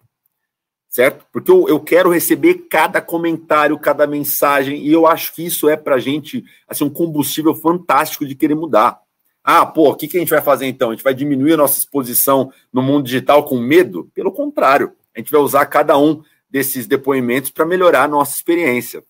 [0.96, 1.26] certo?
[1.30, 5.76] Porque eu, eu quero receber cada comentário, cada mensagem, e eu acho que isso é
[5.76, 9.02] para a gente assim, um combustível fantástico de querer mudar.
[9.44, 10.92] Ah, pô, o que, que a gente vai fazer então?
[10.92, 14.10] A gente vai diminuir a nossa exposição no mundo digital com medo?
[14.16, 19.04] Pelo contrário, a gente vai usar cada um desses depoimentos para melhorar a nossa experiência.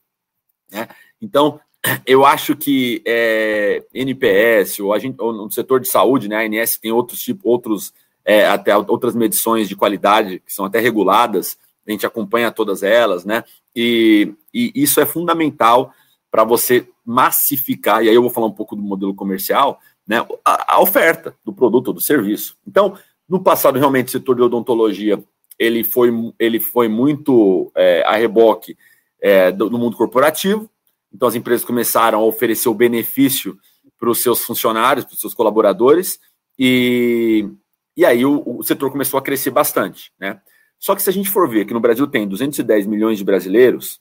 [0.71, 0.87] Né?
[1.21, 1.59] Então,
[2.03, 6.47] eu acho que é, NPS, ou, a gente, ou no setor de saúde, né, a
[6.47, 7.93] ANS tem outros tipos, outros,
[8.25, 11.55] é, até outras medições de qualidade que são até reguladas,
[11.87, 13.43] a gente acompanha todas elas, né?
[13.75, 15.93] E, e isso é fundamental
[16.31, 20.25] para você massificar, e aí eu vou falar um pouco do modelo comercial, né?
[20.43, 22.57] A, a oferta do produto ou do serviço.
[22.67, 25.23] Então, no passado, realmente, o setor de odontologia
[25.57, 28.77] ele foi, ele foi muito é, a reboque
[29.21, 30.69] é, do, do, mundo corporativo.
[31.13, 33.57] Então, as empresas começaram a oferecer o benefício
[33.97, 36.19] para os seus funcionários, para os seus colaboradores,
[36.59, 37.49] e,
[37.95, 40.11] e aí o, o, setor começou a crescer bastante.
[40.19, 40.39] Né?
[40.79, 43.99] Só que se a gente for ver que no Brasil tem 210 milhões de brasileiros,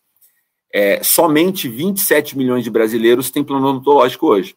[0.72, 4.56] é, somente 27 milhões de brasileiros têm plano odontológico hoje.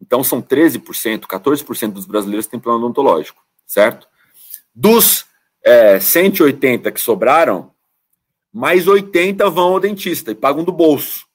[0.00, 4.06] Então, são 13%, 14% dos brasileiros têm plano odontológico, certo?
[4.74, 5.24] Dos
[5.62, 7.72] é, 180 que sobraram,
[8.52, 11.26] mais 80 vão ao dentista e pagam do bolso.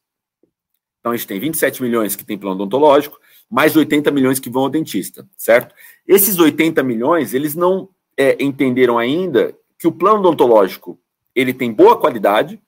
[0.99, 4.63] Então a gente tem 27 milhões que tem plano odontológico, mais 80 milhões que vão
[4.63, 5.73] ao dentista, certo?
[6.07, 10.99] Esses 80 milhões, eles não é, entenderam ainda que o plano odontológico
[11.33, 12.61] ele tem boa qualidade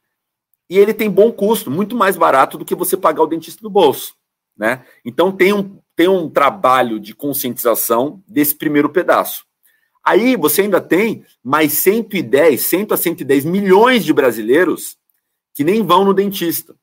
[0.70, 3.70] e ele tem bom custo, muito mais barato do que você pagar o dentista do
[3.70, 4.16] bolso,
[4.58, 4.86] né?
[5.04, 9.46] Então tem um, tem um trabalho de conscientização desse primeiro pedaço.
[10.04, 14.98] Aí você ainda tem mais 110, 100 a 110 milhões de brasileiros
[15.54, 16.76] que nem vão no dentista.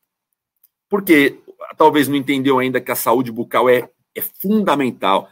[0.89, 1.39] Porque
[1.77, 5.29] talvez não entendeu ainda que a saúde bucal é, é fundamental.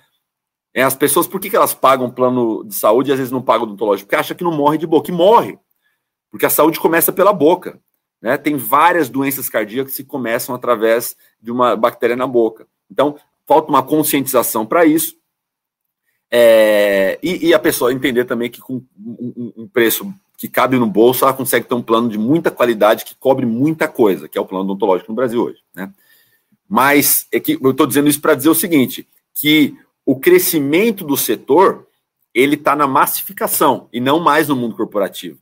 [0.76, 3.40] É, as pessoas, por que, que elas pagam plano de saúde e às vezes não
[3.40, 4.06] pagam odontológico?
[4.06, 5.10] Porque acha que não morre de boca.
[5.10, 5.58] E morre.
[6.30, 7.80] Porque a saúde começa pela boca.
[8.20, 8.36] Né?
[8.36, 12.66] Tem várias doenças cardíacas que começam através de uma bactéria na boca.
[12.90, 15.16] Então, falta uma conscientização para isso.
[16.30, 20.86] É, e, e, a pessoa entender também que com um, um, preço que cabe no
[20.86, 24.40] bolso, ela consegue ter um plano de muita qualidade que cobre muita coisa, que é
[24.40, 25.60] o plano odontológico no Brasil hoje.
[25.74, 25.90] Né?
[26.68, 29.74] Mas é que eu estou dizendo isso para dizer o seguinte: que
[30.06, 31.88] o crescimento do setor
[32.32, 35.38] ele está na massificação e não mais no mundo corporativo.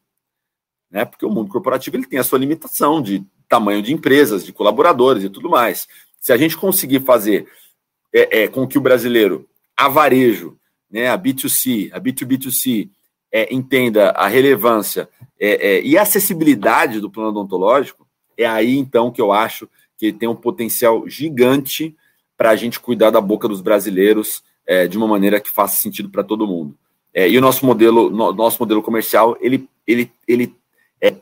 [0.90, 1.04] Né?
[1.04, 5.22] Porque o mundo corporativo ele tem a sua limitação de tamanho de empresas, de colaboradores
[5.22, 5.86] e tudo mais.
[6.18, 7.46] Se a gente conseguir fazer
[8.12, 9.46] é, é, com que o brasileiro,
[9.76, 10.56] a varejo,
[10.90, 12.88] né, a B2C, a B2B2C,
[13.30, 18.06] é, entenda a relevância é, é, e a acessibilidade do plano odontológico,
[18.38, 21.94] é aí então que eu acho que tem um potencial gigante
[22.36, 26.08] para a gente cuidar da boca dos brasileiros é, de uma maneira que faça sentido
[26.08, 26.76] para todo mundo.
[27.12, 30.54] É, e o nosso modelo, no, nosso modelo comercial, ele, ele, ele
[31.00, 31.14] é,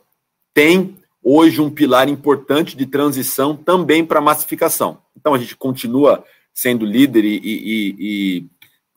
[0.54, 4.98] tem hoje um pilar importante de transição também para massificação.
[5.16, 8.46] Então a gente continua sendo líder e, e, e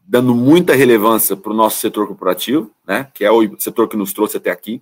[0.08, 4.13] dando muita relevância para o nosso setor corporativo, né, que é o setor que nos
[4.13, 4.81] trouxe até aqui.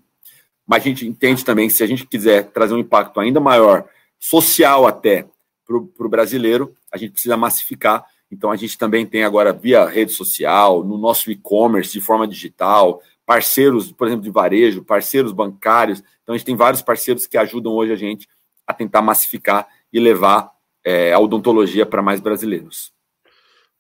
[0.65, 3.85] Mas a gente entende também que se a gente quiser trazer um impacto ainda maior,
[4.19, 5.25] social até,
[5.65, 8.05] para o brasileiro, a gente precisa massificar.
[8.33, 13.01] Então a gente também tem agora via rede social, no nosso e-commerce de forma digital,
[13.25, 16.03] parceiros, por exemplo, de varejo, parceiros bancários.
[16.23, 18.27] Então a gente tem vários parceiros que ajudam hoje a gente
[18.65, 20.51] a tentar massificar e levar
[20.83, 22.91] é, a odontologia para mais brasileiros.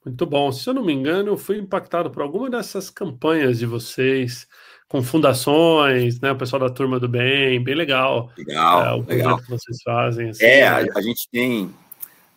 [0.05, 0.51] Muito bom.
[0.51, 4.47] Se eu não me engano, eu fui impactado por alguma dessas campanhas de vocês
[4.87, 6.31] com fundações, né?
[6.31, 8.29] O pessoal da Turma do Bem, bem legal.
[8.37, 9.37] Legal, é, o legal.
[9.37, 10.29] que vocês fazem.
[10.29, 11.73] Assim, é, a, a, gente tem,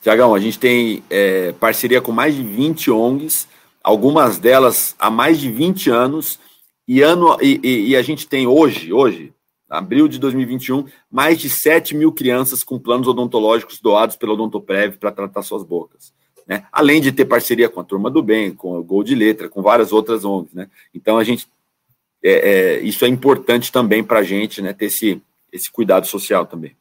[0.07, 3.49] Tiagão, a gente tem é, parceria com mais de 20 ONGs,
[3.83, 6.38] algumas delas há mais de 20 anos,
[6.87, 9.33] e, ano, e, e, e a gente tem hoje, hoje,
[9.69, 15.11] abril de 2021, mais de 7 mil crianças com planos odontológicos doados pela Odontoprev para
[15.11, 16.14] tratar suas bocas
[16.47, 16.64] né?
[16.71, 19.61] Além de ter parceria com a Turma do Bem, com o Gol de Letra, com
[19.61, 20.71] várias outras ONGs, né?
[20.95, 21.49] Então a gente
[22.23, 24.73] é, é, isso é importante também para a gente, né?
[24.73, 25.21] Ter esse,
[25.53, 26.77] esse cuidado social também.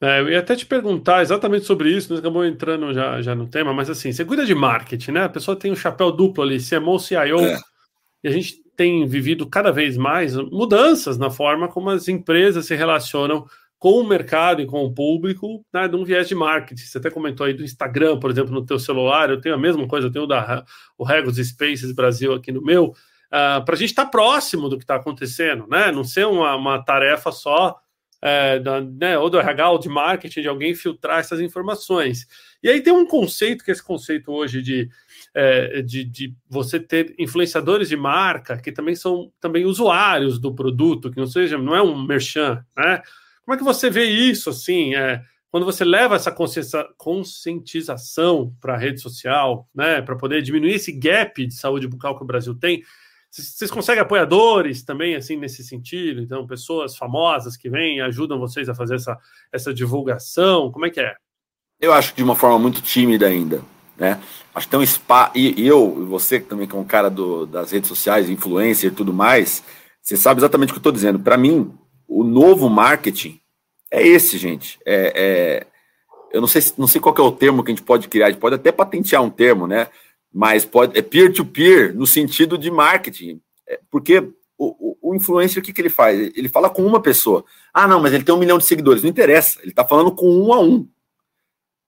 [0.00, 3.48] É, eu ia até te perguntar exatamente sobre isso, nós acabamos entrando já, já no
[3.48, 5.24] tema, mas assim, você cuida de marketing, né?
[5.24, 7.58] A pessoa tem um chapéu duplo ali, CMO, CIO, é.
[8.22, 12.74] e a gente tem vivido cada vez mais mudanças na forma como as empresas se
[12.74, 13.46] relacionam
[13.78, 16.82] com o mercado e com o público, né, de um viés de marketing.
[16.82, 19.86] Você até comentou aí do Instagram, por exemplo, no teu celular, eu tenho a mesma
[19.86, 20.64] coisa, eu tenho da,
[20.96, 22.94] o Regos Spaces Brasil aqui no meu, uh,
[23.30, 25.92] ah, para a gente estar tá próximo do que está acontecendo, né?
[25.92, 27.78] Não ser uma, uma tarefa só
[28.26, 32.26] é, da, né, ou do RH ou de marketing, de alguém filtrar essas informações.
[32.60, 34.90] E aí tem um conceito, que é esse conceito hoje de,
[35.32, 41.08] é, de, de, você ter influenciadores de marca, que também são também usuários do produto,
[41.08, 43.00] que não seja, não é um merchan, né?
[43.44, 46.34] Como é que você vê isso, assim, é, quando você leva essa
[46.98, 52.24] conscientização para a rede social, né, para poder diminuir esse gap de saúde bucal que
[52.24, 52.82] o Brasil tem,
[53.30, 56.20] vocês conseguem apoiadores também, assim, nesse sentido?
[56.20, 59.18] Então, pessoas famosas que vêm e ajudam vocês a fazer essa,
[59.52, 60.72] essa divulgação?
[60.72, 61.14] Como é que é?
[61.80, 63.60] Eu acho que de uma forma muito tímida ainda,
[63.98, 64.20] né?
[64.54, 65.32] Acho que tem um espaço...
[65.36, 68.94] E, eu, e você também que é um cara do, das redes sociais, influencer e
[68.94, 69.62] tudo mais,
[70.06, 71.18] Você sabe exatamente o que eu estou dizendo.
[71.18, 71.74] Para mim,
[72.06, 73.40] o novo marketing
[73.90, 74.78] é esse, gente.
[74.86, 75.66] É, é,
[76.32, 78.30] eu não sei, não sei qual é o termo que a gente pode criar, a
[78.30, 79.88] gente pode até patentear um termo, né?
[80.36, 83.40] Mas pode, é peer-to-peer -peer, no sentido de marketing.
[83.66, 86.30] É, porque o, o, o influencer, o que, que ele faz?
[86.36, 87.42] Ele fala com uma pessoa.
[87.72, 89.02] Ah, não, mas ele tem um milhão de seguidores.
[89.02, 89.58] Não interessa.
[89.62, 90.86] Ele está falando com um a um.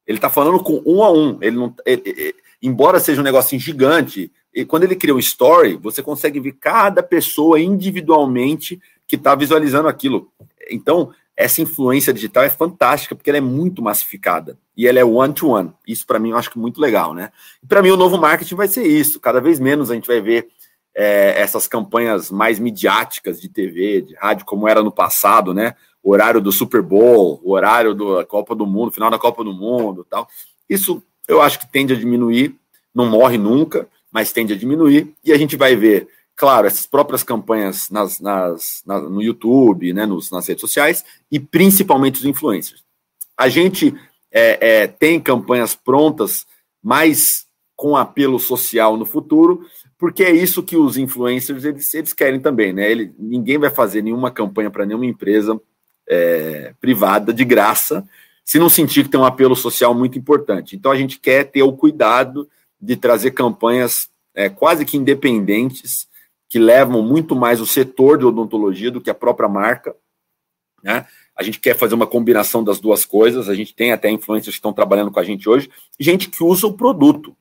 [0.07, 1.37] Ele está falando com um a um.
[1.43, 5.77] Ele não, ele, ele, embora seja um negocinho gigante, e quando ele cria um story,
[5.77, 10.33] você consegue ver cada pessoa individualmente que está visualizando aquilo.
[10.71, 15.69] Então, essa influência digital é fantástica porque ela é muito massificada e ela é one-to-one.
[15.69, 15.75] -one.
[15.87, 17.31] Isso para mim eu acho que é muito legal, né?
[17.67, 19.21] Para mim o novo marketing vai ser isso.
[19.21, 20.49] Cada vez menos a gente vai ver
[20.93, 25.77] é, essas campanhas mais midiáticas de TV, de rádio, como era no passado, né?
[26.03, 29.53] O horário do Super Bowl, o horário da Copa do Mundo, final da Copa do
[29.53, 30.29] Mundo, tal.
[30.69, 32.57] Isso eu acho que tende a diminuir.
[32.93, 37.25] Não morre nunca, mas tende a diminuir e a gente vai ver claro, essas próprias
[37.25, 42.85] campanhas nas, nas, na, no YouTube, né, nos, nas redes sociais e principalmente os influencers.
[43.37, 43.93] A gente
[44.31, 46.47] é, é, tem campanhas prontas,
[46.81, 49.67] mas com apelo social no futuro,
[49.99, 52.89] porque é isso que os influencers eles, eles querem também, né?
[52.89, 55.61] Ele, ninguém vai fazer nenhuma campanha para nenhuma empresa
[56.09, 58.09] é, privada de graça
[58.45, 60.77] se não sentir que tem um apelo social muito importante.
[60.77, 62.49] Então a gente quer ter o cuidado
[62.81, 66.07] de trazer campanhas é, quase que independentes
[66.49, 69.95] que levam muito mais o setor de odontologia do que a própria marca.
[70.83, 71.07] Né?
[71.37, 73.49] A gente quer fazer uma combinação das duas coisas.
[73.49, 76.67] A gente tem até influencers que estão trabalhando com a gente hoje, gente que usa
[76.67, 77.37] o produto.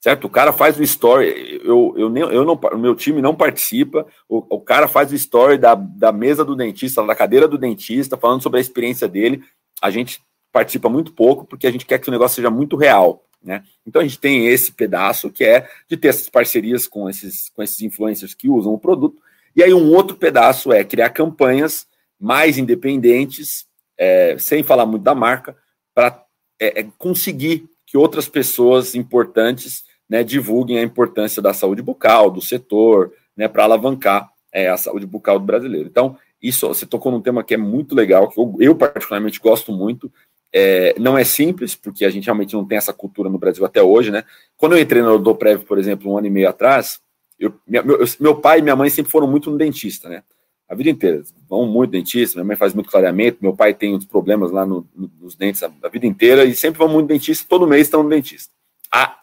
[0.00, 0.26] Certo?
[0.26, 4.06] O cara faz o story, eu, eu, nem, eu não, o meu time não participa,
[4.28, 8.14] o, o cara faz o story da, da mesa do dentista, da cadeira do dentista,
[8.14, 9.42] falando sobre a experiência dele.
[9.80, 10.20] A gente
[10.52, 13.24] participa muito pouco, porque a gente quer que o negócio seja muito real.
[13.44, 13.62] Né?
[13.86, 17.62] Então a gente tem esse pedaço que é de ter essas parcerias com esses, com
[17.62, 19.20] esses influencers que usam o produto.
[19.54, 21.86] E aí um outro pedaço é criar campanhas
[22.18, 23.66] mais independentes,
[23.98, 25.56] é, sem falar muito da marca,
[25.94, 26.24] para
[26.58, 32.40] é, é, conseguir que outras pessoas importantes né, divulguem a importância da saúde bucal, do
[32.40, 35.88] setor, né, para alavancar é, a saúde bucal do brasileiro.
[35.88, 39.72] Então, isso você tocou num tema que é muito legal, que eu, eu particularmente gosto
[39.72, 40.10] muito,
[40.56, 43.82] é, não é simples, porque a gente realmente não tem essa cultura no Brasil até
[43.82, 44.22] hoje, né?
[44.56, 47.00] Quando eu entrei no Odoprev, por exemplo, um ano e meio atrás,
[47.36, 47.82] eu, meu,
[48.20, 50.22] meu, pai e minha mãe sempre foram muito no dentista, né?
[50.68, 51.24] A vida inteira.
[51.48, 54.88] Vão muito dentista, minha mãe faz muito clareamento, meu pai tem uns problemas lá no,
[54.94, 58.04] no, nos dentes a, a, vida inteira e sempre vão muito dentista, todo mês estão
[58.04, 58.52] no dentista.
[58.92, 59.18] Há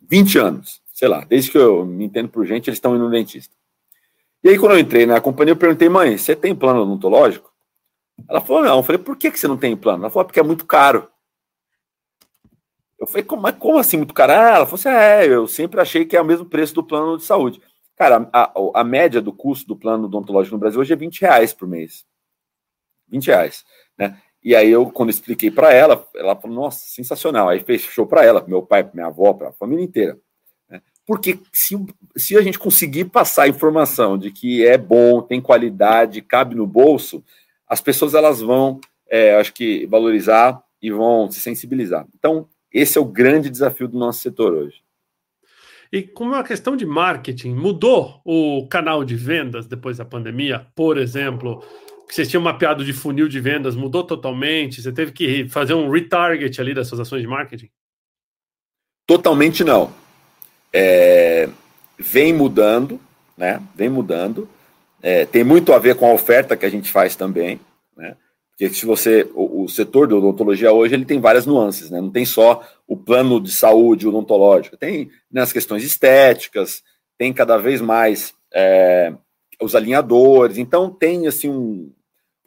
[0.00, 3.10] 20 anos, sei lá, desde que eu me entendo por gente, eles estão indo no
[3.10, 3.54] dentista.
[4.42, 7.51] E aí, quando eu entrei na companhia, eu perguntei, mãe, você tem plano odontológico?
[8.28, 8.78] Ela falou, não.
[8.78, 10.04] Eu falei, por que, que você não tem plano?
[10.04, 11.08] Ela falou, porque é muito caro.
[12.98, 14.32] Eu falei, como, como assim muito caro?
[14.32, 17.16] Ah, ela falou assim, é, eu sempre achei que é o mesmo preço do plano
[17.16, 17.60] de saúde.
[17.96, 21.52] Cara, a, a, média do custo do plano odontológico no Brasil hoje é 20 reais
[21.52, 22.04] por mês.
[23.08, 23.64] 20 reais,
[23.98, 24.18] né?
[24.42, 27.48] E aí eu, quando expliquei para ela, ela falou, nossa, sensacional.
[27.48, 30.18] Aí fechou para ela, meu pai, minha avó, para a família inteira.
[30.68, 30.82] Né?
[31.06, 31.76] Porque se,
[32.16, 36.66] se a gente conseguir passar a informação de que é bom, tem qualidade, cabe no
[36.66, 37.22] bolso,
[37.72, 42.06] as pessoas elas vão, é, acho que, valorizar e vão se sensibilizar.
[42.14, 44.82] Então, esse é o grande desafio do nosso setor hoje.
[45.90, 50.66] E com uma questão de marketing, mudou o canal de vendas depois da pandemia?
[50.74, 51.64] Por exemplo,
[52.06, 54.82] que você tinha mapeado de funil de vendas, mudou totalmente?
[54.82, 57.70] Você teve que fazer um retarget ali das suas ações de marketing?
[59.06, 59.90] Totalmente não.
[60.70, 61.48] É,
[61.98, 63.00] vem mudando,
[63.34, 63.62] né?
[63.74, 64.46] Vem mudando.
[65.02, 67.58] É, tem muito a ver com a oferta que a gente faz também,
[67.96, 68.16] né?
[68.50, 72.00] Porque se você, o, o, setor de odontologia hoje, ele tem várias nuances, né?
[72.00, 76.82] Não tem só o plano de saúde odontológico, tem né, as questões estéticas,
[77.18, 79.12] tem cada vez mais é,
[79.60, 81.90] os alinhadores, então tem, assim, um,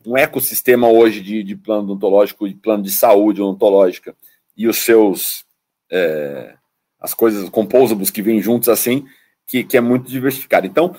[0.06, 4.16] um ecossistema hoje de, de plano odontológico e plano de saúde odontológica
[4.56, 5.44] e os seus,
[5.92, 6.54] é,
[7.00, 9.06] as coisas, composables que vêm juntos assim,
[9.48, 10.68] que, que é muito diversificado.
[10.68, 10.96] Então,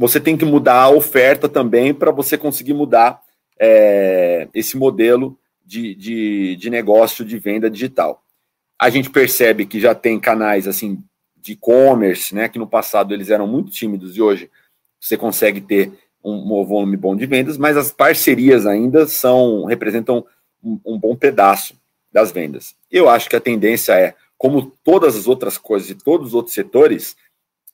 [0.00, 3.20] você tem que mudar a oferta também para você conseguir mudar
[3.60, 8.24] é, esse modelo de, de, de negócio de venda digital.
[8.80, 11.04] A gente percebe que já tem canais assim
[11.36, 14.50] de e-commerce, né, que no passado eles eram muito tímidos e hoje
[14.98, 15.92] você consegue ter
[16.24, 20.24] um, um volume bom de vendas, mas as parcerias ainda são representam
[20.64, 21.74] um, um bom pedaço
[22.10, 22.74] das vendas.
[22.90, 26.54] Eu acho que a tendência é, como todas as outras coisas e todos os outros
[26.54, 27.16] setores,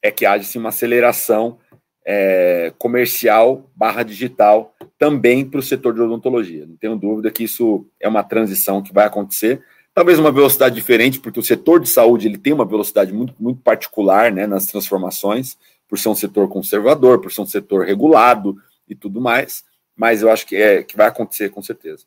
[0.02, 1.58] é que haja uma aceleração
[2.06, 6.64] é, comercial barra digital também para o setor de odontologia.
[6.64, 9.60] Não tenho dúvida que isso é uma transição que vai acontecer.
[9.92, 13.60] Talvez uma velocidade diferente, porque o setor de saúde ele tem uma velocidade muito, muito
[13.60, 18.56] particular né, nas transformações, por ser um setor conservador, por ser um setor regulado.
[18.88, 19.64] e tudo mais,
[19.96, 22.04] mas eu acho que, é, que vai acontecer com certeza.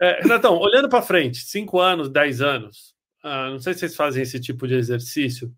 [0.00, 4.22] É, Renatão, olhando para frente, 5 anos, 10 anos, ah, não sei se vocês fazem
[4.22, 5.52] esse tipo de exercício,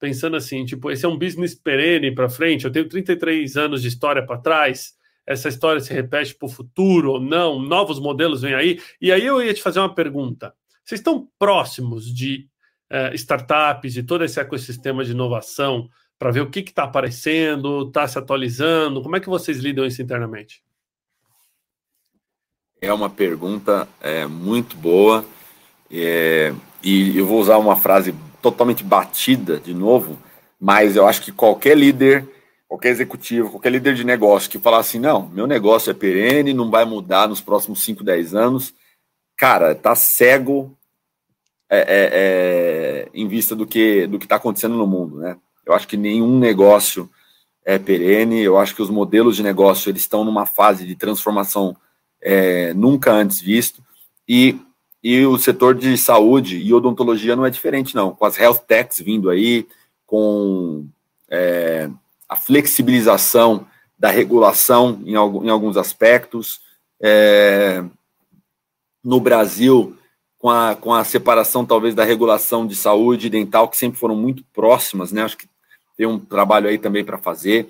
[0.00, 3.88] pensando assim, tipo, esse é um business perene para frente, eu tenho 33 anos de
[3.88, 4.94] história para trás,
[5.26, 9.24] essa história se repete para o futuro ou não, novos modelos vêm aí, e aí
[9.24, 10.54] eu ia te fazer uma pergunta.
[10.82, 12.48] Vocês estão próximos de
[12.90, 15.88] uh, startups e todo esse ecossistema de inovação
[16.18, 19.02] para ver o que está aparecendo, está se atualizando?
[19.02, 20.62] Como é que vocês lidam isso internamente?
[22.80, 25.24] É uma pergunta é, muito boa
[25.90, 30.18] é, e eu vou usar uma frase totalmente batida de novo,
[30.58, 32.28] mas eu acho que qualquer líder,
[32.68, 36.70] qualquer executivo, qualquer líder de negócio que falar assim, não, meu negócio é perene, não
[36.70, 38.74] vai mudar nos próximos 5, 10 anos,
[39.36, 40.76] cara, tá cego
[41.68, 45.36] é, é, é, em vista do que do que está acontecendo no mundo, né?
[45.64, 47.08] Eu acho que nenhum negócio
[47.64, 48.40] é perene.
[48.40, 51.76] Eu acho que os modelos de negócio eles estão numa fase de transformação
[52.20, 53.82] é, nunca antes visto
[54.28, 54.58] e
[55.02, 58.14] e o setor de saúde e odontologia não é diferente, não.
[58.14, 59.66] Com as health techs vindo aí,
[60.06, 60.86] com
[61.30, 61.88] é,
[62.28, 63.66] a flexibilização
[63.98, 66.60] da regulação em, alguns aspectos.
[67.02, 67.82] É,
[69.02, 69.96] no Brasil,
[70.38, 74.14] com a, com a separação talvez da regulação de saúde e dental, que sempre foram
[74.14, 75.22] muito próximas, né?
[75.22, 75.48] Acho que
[75.96, 77.68] tem um trabalho aí também para fazer.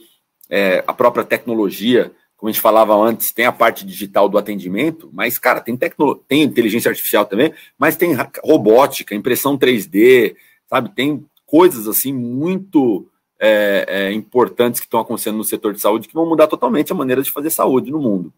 [0.49, 5.09] É, a própria tecnologia, como a gente falava antes, tem a parte digital do atendimento,
[5.13, 10.35] mas, cara, tem, tecno, tem inteligência artificial também, mas tem robótica, impressão 3D,
[10.67, 10.93] sabe?
[10.95, 13.07] Tem coisas assim muito
[13.39, 16.97] é, é, importantes que estão acontecendo no setor de saúde que vão mudar totalmente a
[16.97, 18.33] maneira de fazer saúde no mundo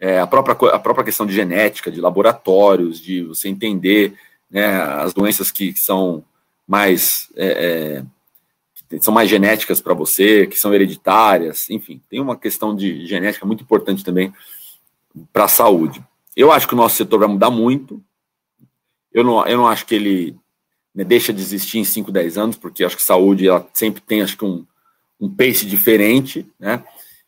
[0.00, 4.14] é, a, própria, a própria questão de genética, de laboratórios, de você entender
[4.50, 6.24] né, as doenças que, que são
[6.66, 8.04] mais é, é,
[9.00, 13.62] são mais genéticas para você, que são hereditárias, enfim, tem uma questão de genética muito
[13.62, 14.32] importante também
[15.32, 16.02] para a saúde.
[16.36, 18.02] Eu acho que o nosso setor vai mudar muito.
[19.12, 20.36] Eu não, eu não acho que ele
[20.94, 24.22] né, deixa de existir em 5, 10 anos, porque acho que saúde ela sempre tem
[24.22, 24.64] acho que um,
[25.20, 26.82] um pace diferente, né?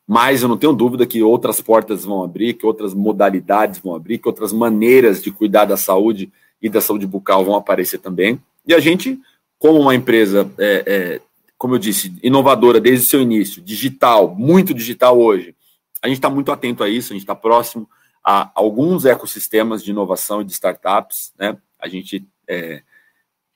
[0.06, 4.18] mas eu não tenho dúvida que outras portas vão abrir, que outras modalidades vão abrir,
[4.18, 8.40] que outras maneiras de cuidar da saúde e da saúde bucal vão aparecer também.
[8.66, 9.18] E a gente,
[9.58, 11.20] como uma empresa, é, é,
[11.62, 15.54] como eu disse, inovadora desde o seu início, digital, muito digital hoje,
[16.02, 17.88] a gente está muito atento a isso, a gente está próximo
[18.24, 21.56] a alguns ecossistemas de inovação e de startups, né?
[21.78, 22.82] A gente é,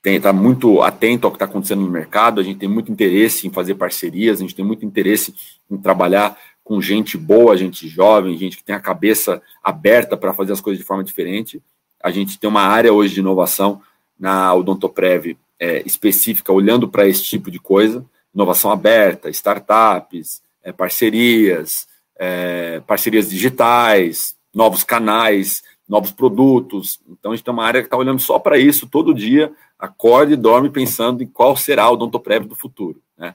[0.05, 3.51] está muito atento ao que está acontecendo no mercado, a gente tem muito interesse em
[3.51, 5.35] fazer parcerias, a gente tem muito interesse
[5.69, 10.53] em trabalhar com gente boa, gente jovem, gente que tem a cabeça aberta para fazer
[10.53, 11.61] as coisas de forma diferente.
[12.01, 13.81] A gente tem uma área hoje de inovação
[14.17, 21.87] na Odontoprev é, específica, olhando para esse tipo de coisa, inovação aberta, startups, é, parcerias,
[22.17, 26.99] é, parcerias digitais, novos canais, novos produtos.
[27.07, 30.33] Então a gente tem uma área que está olhando só para isso todo dia, acorde
[30.33, 33.01] e dorme pensando em qual será o odontoprev do futuro.
[33.17, 33.33] Né?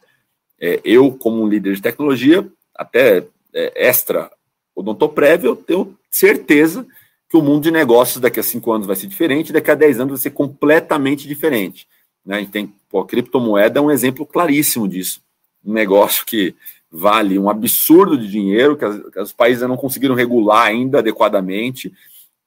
[0.61, 4.31] É, eu, como um líder de tecnologia, até é, extra
[4.75, 6.87] odontoprev, eu tenho certeza
[7.29, 9.99] que o mundo de negócios daqui a cinco anos vai ser diferente, daqui a dez
[9.99, 11.89] anos vai ser completamente diferente.
[12.25, 12.41] Né?
[12.41, 15.21] Gente tem, pô, a criptomoeda é um exemplo claríssimo disso.
[15.65, 16.55] Um negócio que
[16.91, 21.93] vale um absurdo de dinheiro, que, as, que os países não conseguiram regular ainda adequadamente,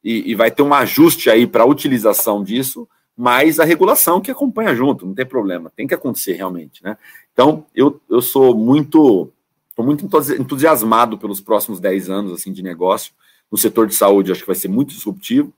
[0.03, 4.29] e, e vai ter um ajuste aí para a utilização disso, mas a regulação que
[4.29, 6.97] acompanha junto, não tem problema, tem que acontecer realmente, né?
[7.33, 9.31] Então, eu, eu sou muito,
[9.69, 10.05] estou muito
[10.39, 13.13] entusiasmado pelos próximos 10 anos, assim, de negócio,
[13.51, 15.51] no setor de saúde, acho que vai ser muito disruptivo,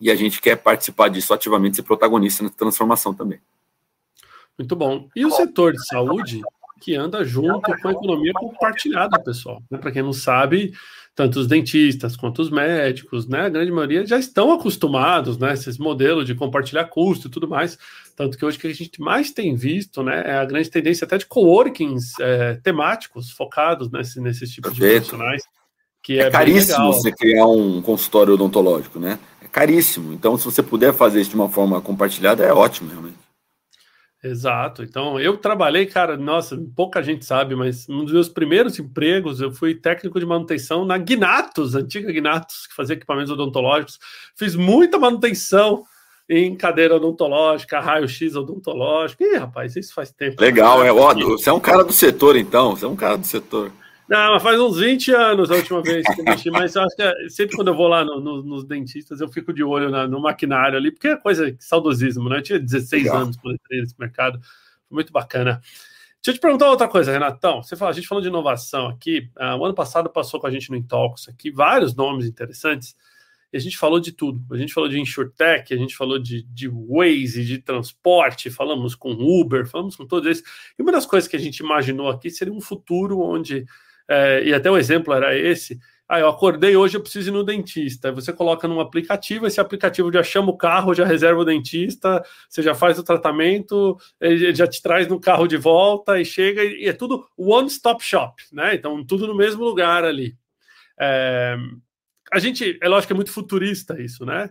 [0.00, 3.40] e a gente quer participar disso ativamente, ser protagonista na transformação também.
[4.58, 5.08] Muito bom.
[5.14, 6.42] E o setor de saúde,
[6.80, 9.62] que anda junto com a economia compartilhada, pessoal.
[9.70, 9.78] Né?
[9.78, 10.72] Para quem não sabe,
[11.18, 15.76] tanto os dentistas quanto os médicos, né, a grande maioria já estão acostumados, né, esses
[15.76, 17.76] modelos de compartilhar custo e tudo mais,
[18.14, 21.18] tanto que hoje que a gente mais tem visto, né, é a grande tendência até
[21.18, 25.42] de coworkings é, temáticos focados nesse, nesses tipos de profissionais,
[26.04, 29.18] que é, é caríssimo você criar um consultório odontológico, né,
[29.48, 33.18] é caríssimo, então se você puder fazer isso de uma forma compartilhada, é ótimo, realmente.
[34.22, 34.82] Exato.
[34.82, 39.52] Então, eu trabalhei, cara, nossa, pouca gente sabe, mas um dos meus primeiros empregos, eu
[39.52, 43.98] fui técnico de manutenção na Gnatos, antiga Gnatos, que fazia equipamentos odontológicos.
[44.36, 45.84] Fiz muita manutenção
[46.28, 49.22] em cadeira odontológica, raio-x odontológico.
[49.22, 50.42] Ih, rapaz, isso faz tempo.
[50.42, 50.92] Legal, é.
[50.92, 52.76] Ó, você é um cara do setor, então.
[52.76, 53.70] Você é um cara do setor.
[54.08, 56.96] Não, mas faz uns 20 anos a última vez que eu mexi, mas eu acho
[56.96, 59.90] que é, sempre quando eu vou lá no, no, nos dentistas, eu fico de olho
[59.90, 62.38] na, no maquinário ali, porque é coisa saudosismo, né?
[62.38, 63.18] Eu tinha 16 Legal.
[63.18, 65.60] anos quando entrei nesse mercado, foi muito bacana.
[66.22, 67.62] Deixa eu te perguntar outra coisa, Renatão.
[67.62, 69.30] Você fala, a gente falou de inovação aqui.
[69.36, 72.96] Uh, o ano passado passou com a gente no Intox aqui vários nomes interessantes.
[73.52, 74.42] E a gente falou de tudo.
[74.52, 79.12] A gente falou de InsurTech, a gente falou de, de Waze, de transporte, falamos com
[79.12, 80.44] Uber, falamos com todos esses.
[80.78, 83.64] E uma das coisas que a gente imaginou aqui seria um futuro onde,
[84.08, 85.78] é, e até o exemplo era esse,
[86.08, 88.10] ah, eu acordei hoje, eu preciso ir no dentista.
[88.12, 92.62] Você coloca num aplicativo, esse aplicativo já chama o carro, já reserva o dentista, você
[92.62, 96.86] já faz o tratamento, ele já te traz no carro de volta e chega, e
[96.86, 98.74] é tudo one-stop shop, né?
[98.74, 100.34] Então, tudo no mesmo lugar ali.
[100.98, 101.58] É,
[102.32, 104.48] a gente, é lógico que é muito futurista isso, né?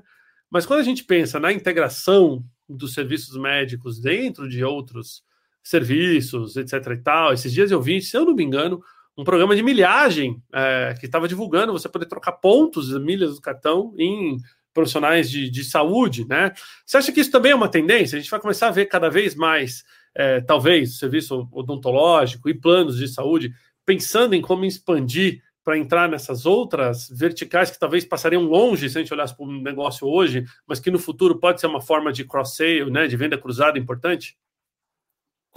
[0.52, 5.24] Mas quando a gente pensa na integração dos serviços médicos dentro de outros
[5.64, 8.82] serviços, etc e tal, esses dias eu vi, se eu não me engano,
[9.18, 13.94] um programa de milhagem é, que estava divulgando você poder trocar pontos, milhas do cartão
[13.98, 14.38] em
[14.74, 16.54] profissionais de, de saúde, né?
[16.86, 18.16] Você acha que isso também é uma tendência?
[18.16, 22.98] A gente vai começar a ver cada vez mais, é, talvez, serviço odontológico e planos
[22.98, 23.52] de saúde
[23.84, 29.02] pensando em como expandir para entrar nessas outras verticais que talvez passariam longe se a
[29.02, 32.24] gente olhasse para o negócio hoje, mas que no futuro pode ser uma forma de
[32.24, 34.38] cross-sale, né, de venda cruzada importante?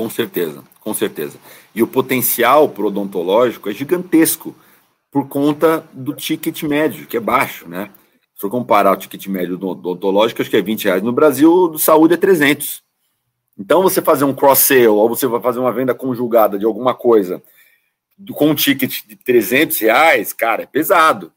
[0.01, 1.37] Com certeza, com certeza.
[1.75, 4.57] E o potencial para o odontológico é gigantesco
[5.11, 7.91] por conta do ticket médio, que é baixo, né?
[8.35, 11.03] Se for comparar o ticket médio do odontológico, acho que é 20 reais.
[11.03, 12.83] No Brasil, do saúde é 300.
[13.59, 17.43] Então, você fazer um cross-sale ou você vai fazer uma venda conjugada de alguma coisa
[18.33, 21.31] com um ticket de 300 reais, cara, é pesado.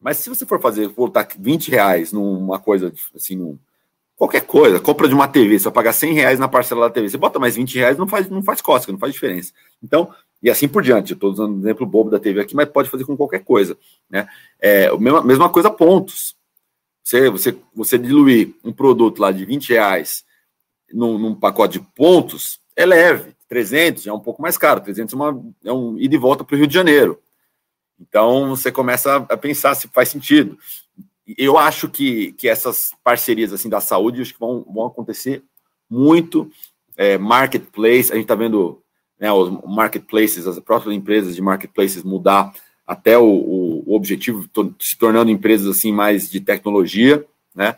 [0.00, 3.58] Mas se você for fazer, voltar 20 reais numa coisa assim,
[4.18, 7.08] Qualquer coisa, compra de uma TV, você vai pagar 100 reais na parcela da TV,
[7.08, 9.52] você bota mais 20 reais, não faz, não faz cócega, não faz diferença.
[9.80, 10.12] Então,
[10.42, 11.12] e assim por diante.
[11.12, 13.78] Eu estou usando um exemplo bobo da TV aqui, mas pode fazer com qualquer coisa.
[14.10, 14.28] Né?
[14.58, 16.36] É, mesma, mesma coisa, pontos.
[17.04, 20.24] Você, você, você diluir um produto lá de 20 reais
[20.92, 23.36] num, num pacote de pontos, é leve.
[23.48, 24.80] 300 é um pouco mais caro.
[24.80, 27.20] 300 é, uma, é um ida e volta para o Rio de Janeiro.
[28.00, 30.58] Então, você começa a pensar se faz sentido
[31.36, 35.42] eu acho que, que essas parcerias assim da saúde acho que vão, vão acontecer
[35.90, 36.50] muito.
[36.96, 38.82] É, marketplace, a gente está vendo
[39.20, 42.52] né, os marketplaces, as próprias empresas de marketplaces mudar
[42.86, 43.26] até o,
[43.86, 44.48] o, objetivo,
[44.80, 47.24] se tornando empresas assim mais de tecnologia,
[47.54, 47.76] né?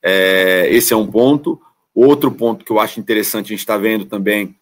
[0.00, 1.60] É, esse é um ponto.
[1.94, 4.56] Outro ponto que eu acho interessante, a gente está vendo também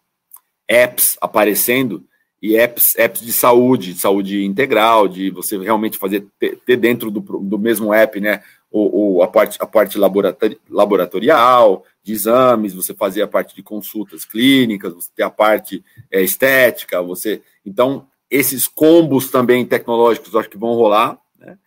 [0.67, 2.03] apps aparecendo
[2.41, 7.11] e apps, apps de saúde, de saúde integral, de você realmente fazer ter, ter dentro
[7.11, 12.73] do, do mesmo app, né, o, o, a parte, a parte laboratori, laboratorial, de exames,
[12.73, 17.43] você fazer a parte de consultas clínicas, você ter a parte é, estética, você.
[17.63, 21.57] Então, esses combos também tecnológicos eu acho que vão rolar, né?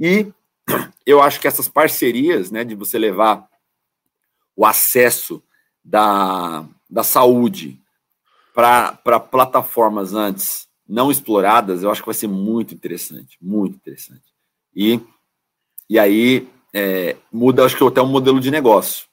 [0.00, 0.32] E
[1.04, 3.46] eu acho que essas parcerias, né, de você levar
[4.56, 5.42] o acesso
[5.84, 7.81] da, da saúde
[8.54, 14.24] para plataformas antes não exploradas, eu acho que vai ser muito interessante, muito interessante.
[14.74, 15.00] E,
[15.88, 19.06] e aí é, muda, acho que até o modelo de negócio.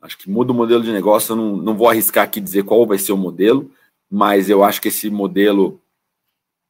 [0.00, 1.32] Acho que muda o modelo de negócio.
[1.32, 3.70] Eu não, não vou arriscar aqui dizer qual vai ser o modelo,
[4.10, 5.80] mas eu acho que esse modelo.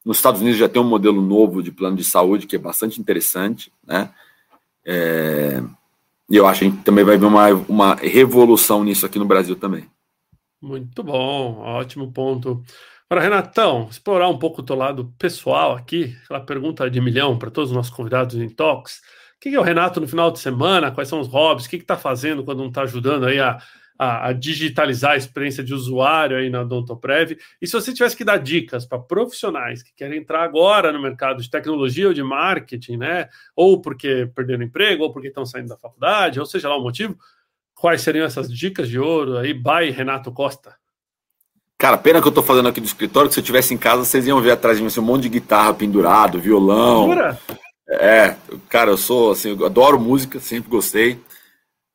[0.05, 3.01] Nos Estados Unidos já tem um modelo novo de plano de saúde que é bastante
[3.01, 4.11] interessante, né?
[4.85, 5.61] É,
[6.29, 9.25] e eu acho que a gente também vai ver uma, uma revolução nisso aqui no
[9.25, 9.89] Brasil também.
[10.65, 12.63] Muito bom, ótimo ponto.
[13.07, 17.51] Para Renatão, explorar um pouco o teu lado pessoal aqui, aquela pergunta de milhão para
[17.51, 18.99] todos os nossos convidados em Talks.
[19.39, 20.91] Quem é o Renato no final de semana?
[20.91, 21.67] Quais são os hobbies?
[21.67, 23.59] O que está fazendo quando não está ajudando aí a,
[23.95, 27.37] a, a, digitalizar a experiência de usuário aí na Odontoprev?
[27.61, 31.43] E se você tivesse que dar dicas para profissionais que querem entrar agora no mercado
[31.43, 33.29] de tecnologia ou de marketing, né?
[33.55, 37.15] Ou porque perderam emprego, ou porque estão saindo da faculdade, ou seja lá o motivo,
[37.75, 40.75] quais seriam essas dicas de ouro aí, by Renato Costa?
[41.77, 44.05] Cara, pena que eu tô fazendo aqui do escritório, que se eu estivesse em casa,
[44.05, 47.09] vocês iam ver atrás de mim assim, um monte de guitarra pendurado, violão.
[47.09, 47.39] Jura?
[47.87, 48.35] É,
[48.69, 51.19] cara, eu sou assim, eu adoro música, sempre gostei.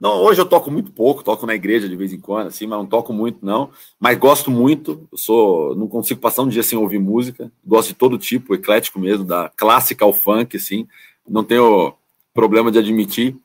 [0.00, 2.78] Não, hoje eu toco muito pouco, toco na igreja de vez em quando, assim, mas
[2.78, 3.70] não toco muito, não.
[3.98, 7.52] Mas gosto muito, eu sou, não consigo passar um dia sem ouvir música.
[7.64, 10.86] Gosto de todo tipo, eclético mesmo, da clássica ao funk, assim.
[11.28, 11.94] Não tenho
[12.32, 13.36] problema de admitir.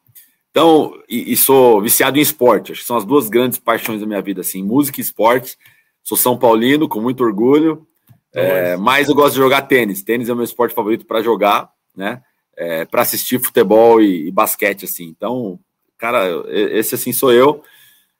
[0.55, 2.71] Então, e, e, sou viciado em esporte.
[2.71, 5.57] Acho que são as duas grandes paixões da minha vida, assim, música e esporte.
[6.01, 7.85] Sou São Paulino, com muito orgulho.
[8.33, 10.01] É, mas eu gosto de jogar tênis.
[10.01, 12.23] Tênis é o meu esporte favorito para jogar, né?
[12.55, 15.07] É, para assistir futebol e, e, basquete, assim.
[15.07, 15.59] Então,
[15.97, 17.61] cara, esse assim sou eu.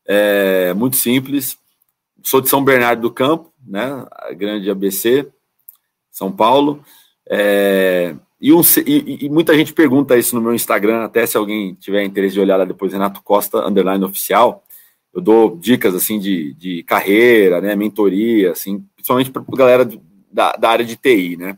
[0.06, 1.58] É, muito simples.
[2.22, 4.06] Sou de São Bernardo do Campo, né?
[4.12, 5.26] A grande ABC,
[6.12, 6.84] São Paulo.
[7.30, 8.14] É,
[8.46, 12.04] e, um, e, e, muita gente pergunta isso no meu Instagram, até se alguém tiver
[12.04, 14.64] interesse de olhar lá depois, Renato Costa, underline oficial.
[15.12, 19.90] Eu dou dicas, assim, de, de carreira, né, mentoria, assim, principalmente para a galera
[20.32, 21.58] da, da, área de TI, né?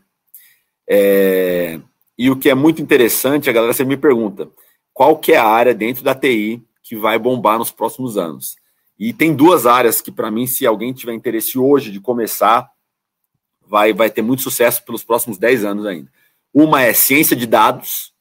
[0.88, 1.77] É,
[2.17, 4.47] e o que é muito interessante, a galera sempre me pergunta,
[4.93, 8.55] qual que é a área dentro da TI que vai bombar nos próximos anos?
[8.97, 12.65] E tem duas áreas que, para mim, se alguém tiver interesse hoje de começar,
[13.67, 16.15] vai, vai ter muito sucesso pelos próximos 10 anos ainda.
[16.60, 18.12] Uma é ciência de dados,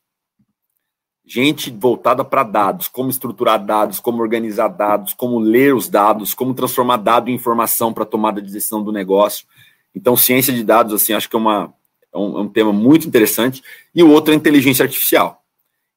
[1.25, 6.53] gente voltada para dados, como estruturar dados, como organizar dados, como ler os dados, como
[6.53, 9.47] transformar dado em informação para tomada de decisão do negócio.
[9.95, 11.73] Então, ciência de dados, assim, acho que é, uma,
[12.13, 13.63] é, um, é um tema muito interessante.
[13.95, 15.43] E o outro é inteligência artificial.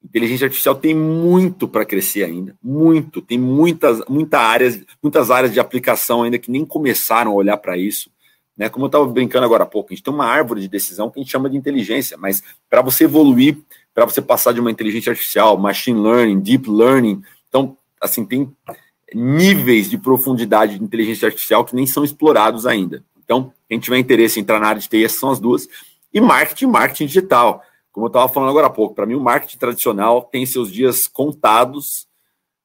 [0.01, 3.21] Inteligência artificial tem muito para crescer ainda, muito.
[3.21, 7.77] Tem muitas, muita áreas, muitas áreas de aplicação ainda que nem começaram a olhar para
[7.77, 8.09] isso.
[8.59, 8.67] Né?
[8.67, 11.17] Como eu estava brincando agora há pouco, a gente tem uma árvore de decisão que
[11.17, 13.57] a gente chama de inteligência, mas para você evoluir,
[13.93, 18.51] para você passar de uma inteligência artificial, machine learning, deep learning, então, assim, tem
[19.15, 23.01] níveis de profundidade de inteligência artificial que nem são explorados ainda.
[23.23, 25.65] Então, quem tiver interesse em entrar na área de TI, essas são as duas.
[26.13, 27.63] E marketing, marketing digital.
[27.93, 31.07] Como eu estava falando agora há pouco, para mim o marketing tradicional tem seus dias
[31.07, 32.07] contados.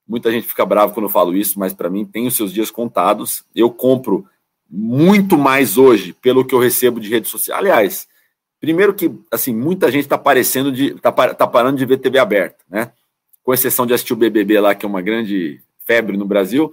[0.09, 2.71] Muita gente fica brava quando eu falo isso, mas para mim tem os seus dias
[2.71, 3.45] contados.
[3.55, 4.27] Eu compro
[4.71, 7.59] muito mais hoje pelo que eu recebo de rede social.
[7.59, 8.09] Aliás,
[8.61, 12.65] primeiro que assim muita gente está parecendo de tá, tá parando de ver TV aberta,
[12.69, 12.93] né?
[13.43, 16.73] Com exceção de assistir o BBB lá, que é uma grande febre no Brasil,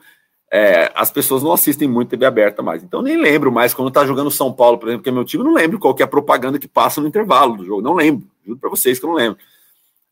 [0.51, 2.83] é, as pessoas não assistem muito TV aberta mais.
[2.83, 5.43] Então nem lembro mais quando tá jogando São Paulo, por exemplo, que é meu time,
[5.43, 7.81] não lembro qual que é a propaganda que passa no intervalo do jogo.
[7.81, 8.27] Não lembro.
[8.45, 9.39] Juro para vocês que eu não lembro.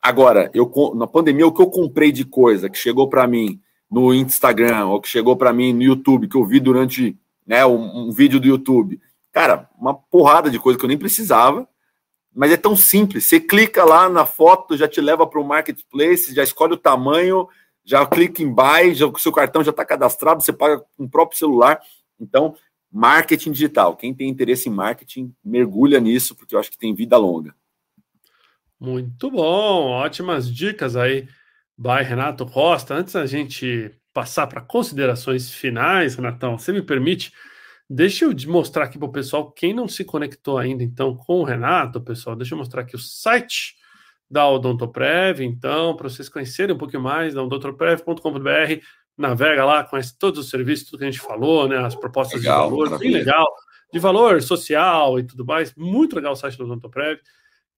[0.02, 3.60] Agora, eu na pandemia o que eu comprei de coisa que chegou para mim
[3.92, 7.18] no Instagram ou que chegou para mim no YouTube que eu vi durante
[7.50, 9.02] né, um, um, vídeo do YouTube.
[9.32, 11.68] Cara, uma porrada de coisa que eu nem precisava,
[12.32, 13.26] mas é tão simples.
[13.26, 17.48] Você clica lá na foto, já te leva para o marketplace, já escolhe o tamanho,
[17.84, 21.10] já clica em buy, já, o seu cartão já está cadastrado, você paga com o
[21.10, 21.82] próprio celular.
[22.20, 22.54] Então,
[22.92, 23.98] marketing digital.
[23.98, 27.56] Quem tem interesse em marketing, mergulha nisso, porque eu acho que tem vida longa.
[28.80, 31.28] Muito bom, ótimas dicas aí,
[31.76, 32.94] by Renato Costa.
[32.94, 37.32] Antes da gente passar para considerações finais, Renatão, você me permite?
[37.90, 41.44] Deixa eu mostrar aqui para o pessoal, quem não se conectou ainda, então, com o
[41.46, 43.76] Renato, pessoal, deixa eu mostrar aqui o site
[44.30, 48.84] da Odontoprev, então, para vocês conhecerem um pouquinho mais da odontoprev.com.br,
[49.18, 52.66] navega lá, conhece todos os serviços, tudo que a gente falou, né, as propostas legal,
[52.66, 53.12] de valor, maravilha.
[53.12, 53.48] bem legal,
[53.94, 57.22] de valor social e tudo mais, muito legal o site da Odontoprev.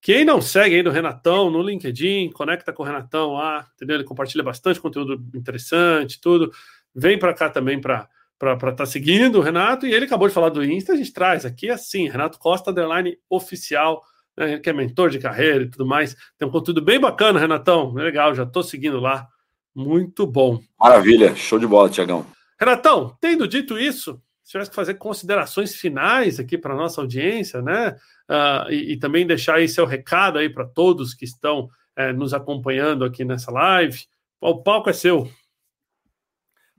[0.01, 3.97] Quem não segue aí do Renatão no LinkedIn, conecta com o Renatão lá, entendeu?
[3.97, 6.51] Ele compartilha bastante conteúdo interessante, tudo.
[6.93, 8.09] Vem para cá também para
[8.41, 9.85] estar tá seguindo o Renato.
[9.85, 13.15] E ele acabou de falar do Insta, a gente traz aqui assim, Renato Costa, underline
[13.29, 14.01] oficial,
[14.35, 16.15] né, que é mentor de carreira e tudo mais.
[16.35, 17.93] Tem um conteúdo bem bacana, Renatão.
[17.93, 19.27] Legal, já estou seguindo lá.
[19.73, 20.59] Muito bom.
[20.79, 22.25] Maravilha, show de bola, Tiagão.
[22.59, 24.19] Renatão, tendo dito isso,
[24.51, 27.95] tivesse que fazer considerações finais aqui para a nossa audiência, né?
[28.29, 32.33] Uh, e, e, também deixar aí seu recado aí para todos que estão é, nos
[32.33, 34.05] acompanhando aqui nessa live.
[34.39, 35.29] O palco é seu.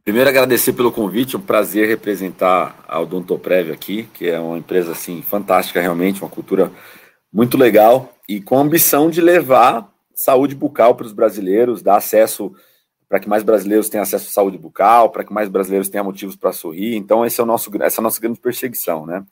[0.04, 4.92] Primeiro agradecer pelo convite, é um prazer representar a Odontoprev aqui, que é uma empresa
[4.92, 6.72] assim fantástica realmente, uma cultura
[7.32, 12.52] muito legal e com a ambição de levar saúde bucal para os brasileiros, dar acesso
[13.12, 16.34] para que mais brasileiros tenham acesso à saúde bucal, para que mais brasileiros tenham motivos
[16.34, 16.96] para sorrir.
[16.96, 19.22] Então, esse é o nosso, essa é a nossa grande perseguição, né?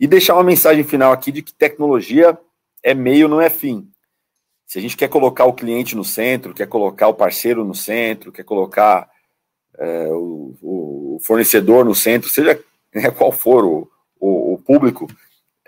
[0.00, 2.38] E deixar uma mensagem final aqui de que tecnologia
[2.82, 3.86] é meio, não é fim.
[4.64, 8.32] Se a gente quer colocar o cliente no centro, quer colocar o parceiro no centro,
[8.32, 9.10] quer colocar
[9.78, 12.58] é, o, o, fornecedor no centro, seja
[12.94, 15.06] né, qual for o, o, o público,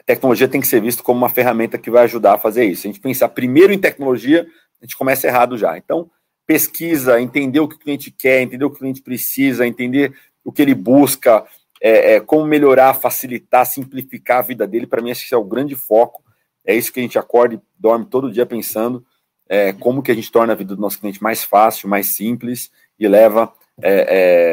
[0.07, 2.80] tecnologia tem que ser visto como uma ferramenta que vai ajudar a fazer isso.
[2.80, 4.47] Se a gente pensar primeiro em tecnologia,
[4.80, 5.76] a gente começa errado já.
[5.76, 6.11] Então,
[6.47, 10.14] pesquisa, entender o que o cliente quer, entender o que o cliente precisa, entender
[10.45, 11.45] o que ele busca,
[11.80, 14.86] é, é, como melhorar, facilitar, simplificar a vida dele.
[14.86, 16.22] Para mim, esse é o grande foco.
[16.64, 19.05] É isso que a gente acorda e dorme todo dia pensando.
[19.49, 22.70] É, como que a gente torna a vida do nosso cliente mais fácil, mais simples
[22.99, 24.07] e leva é,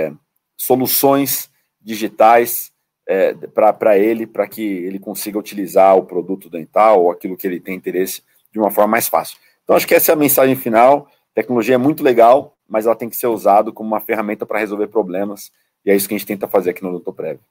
[0.09, 0.13] é,
[0.57, 2.71] soluções digitais
[3.07, 7.59] é, para ele, para que ele consiga utilizar o produto dental ou aquilo que ele
[7.59, 8.21] tem interesse
[8.51, 9.37] de uma forma mais fácil.
[9.63, 11.09] Então, acho que essa é a mensagem final.
[11.33, 14.87] Tecnologia é muito legal, mas ela tem que ser usada como uma ferramenta para resolver
[14.87, 15.51] problemas,
[15.85, 17.41] e é isso que a gente tenta fazer aqui no Doutor Prévio.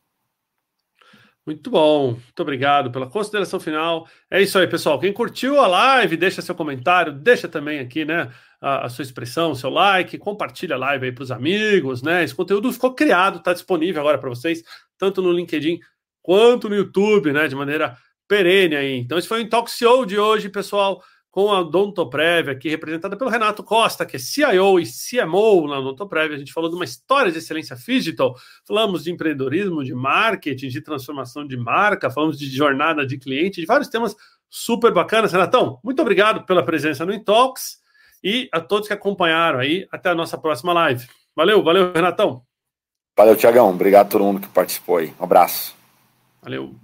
[1.46, 4.06] Muito bom, muito obrigado pela consideração final.
[4.30, 5.00] É isso aí, pessoal.
[5.00, 9.54] Quem curtiu a live, deixa seu comentário, deixa também aqui, né, a, a sua expressão,
[9.54, 12.22] seu like, compartilha a live aí para os amigos, né?
[12.22, 14.62] Esse conteúdo ficou criado, está disponível agora para vocês,
[14.98, 15.80] tanto no LinkedIn
[16.22, 17.96] quanto no YouTube, né, de maneira
[18.28, 18.98] perene aí.
[18.98, 21.02] Então, esse foi o Show de hoje, pessoal.
[21.30, 26.34] Com a Odontoprev, aqui representada pelo Renato Costa, que é CIO e CMO na Odontoprev.
[26.34, 28.34] A gente falou de uma história de excelência digital,
[28.66, 33.66] falamos de empreendedorismo, de marketing, de transformação de marca, falamos de jornada de cliente, de
[33.66, 34.16] vários temas
[34.48, 35.32] super bacanas.
[35.32, 37.78] Renatão, muito obrigado pela presença no Intox
[38.22, 39.86] e a todos que acompanharam aí.
[39.92, 41.06] Até a nossa próxima live.
[41.34, 42.42] Valeu, valeu, Renatão.
[43.16, 43.70] Valeu, Tiagão.
[43.70, 45.14] Obrigado a todo mundo que participou aí.
[45.20, 45.76] Um abraço.
[46.42, 46.74] Valeu.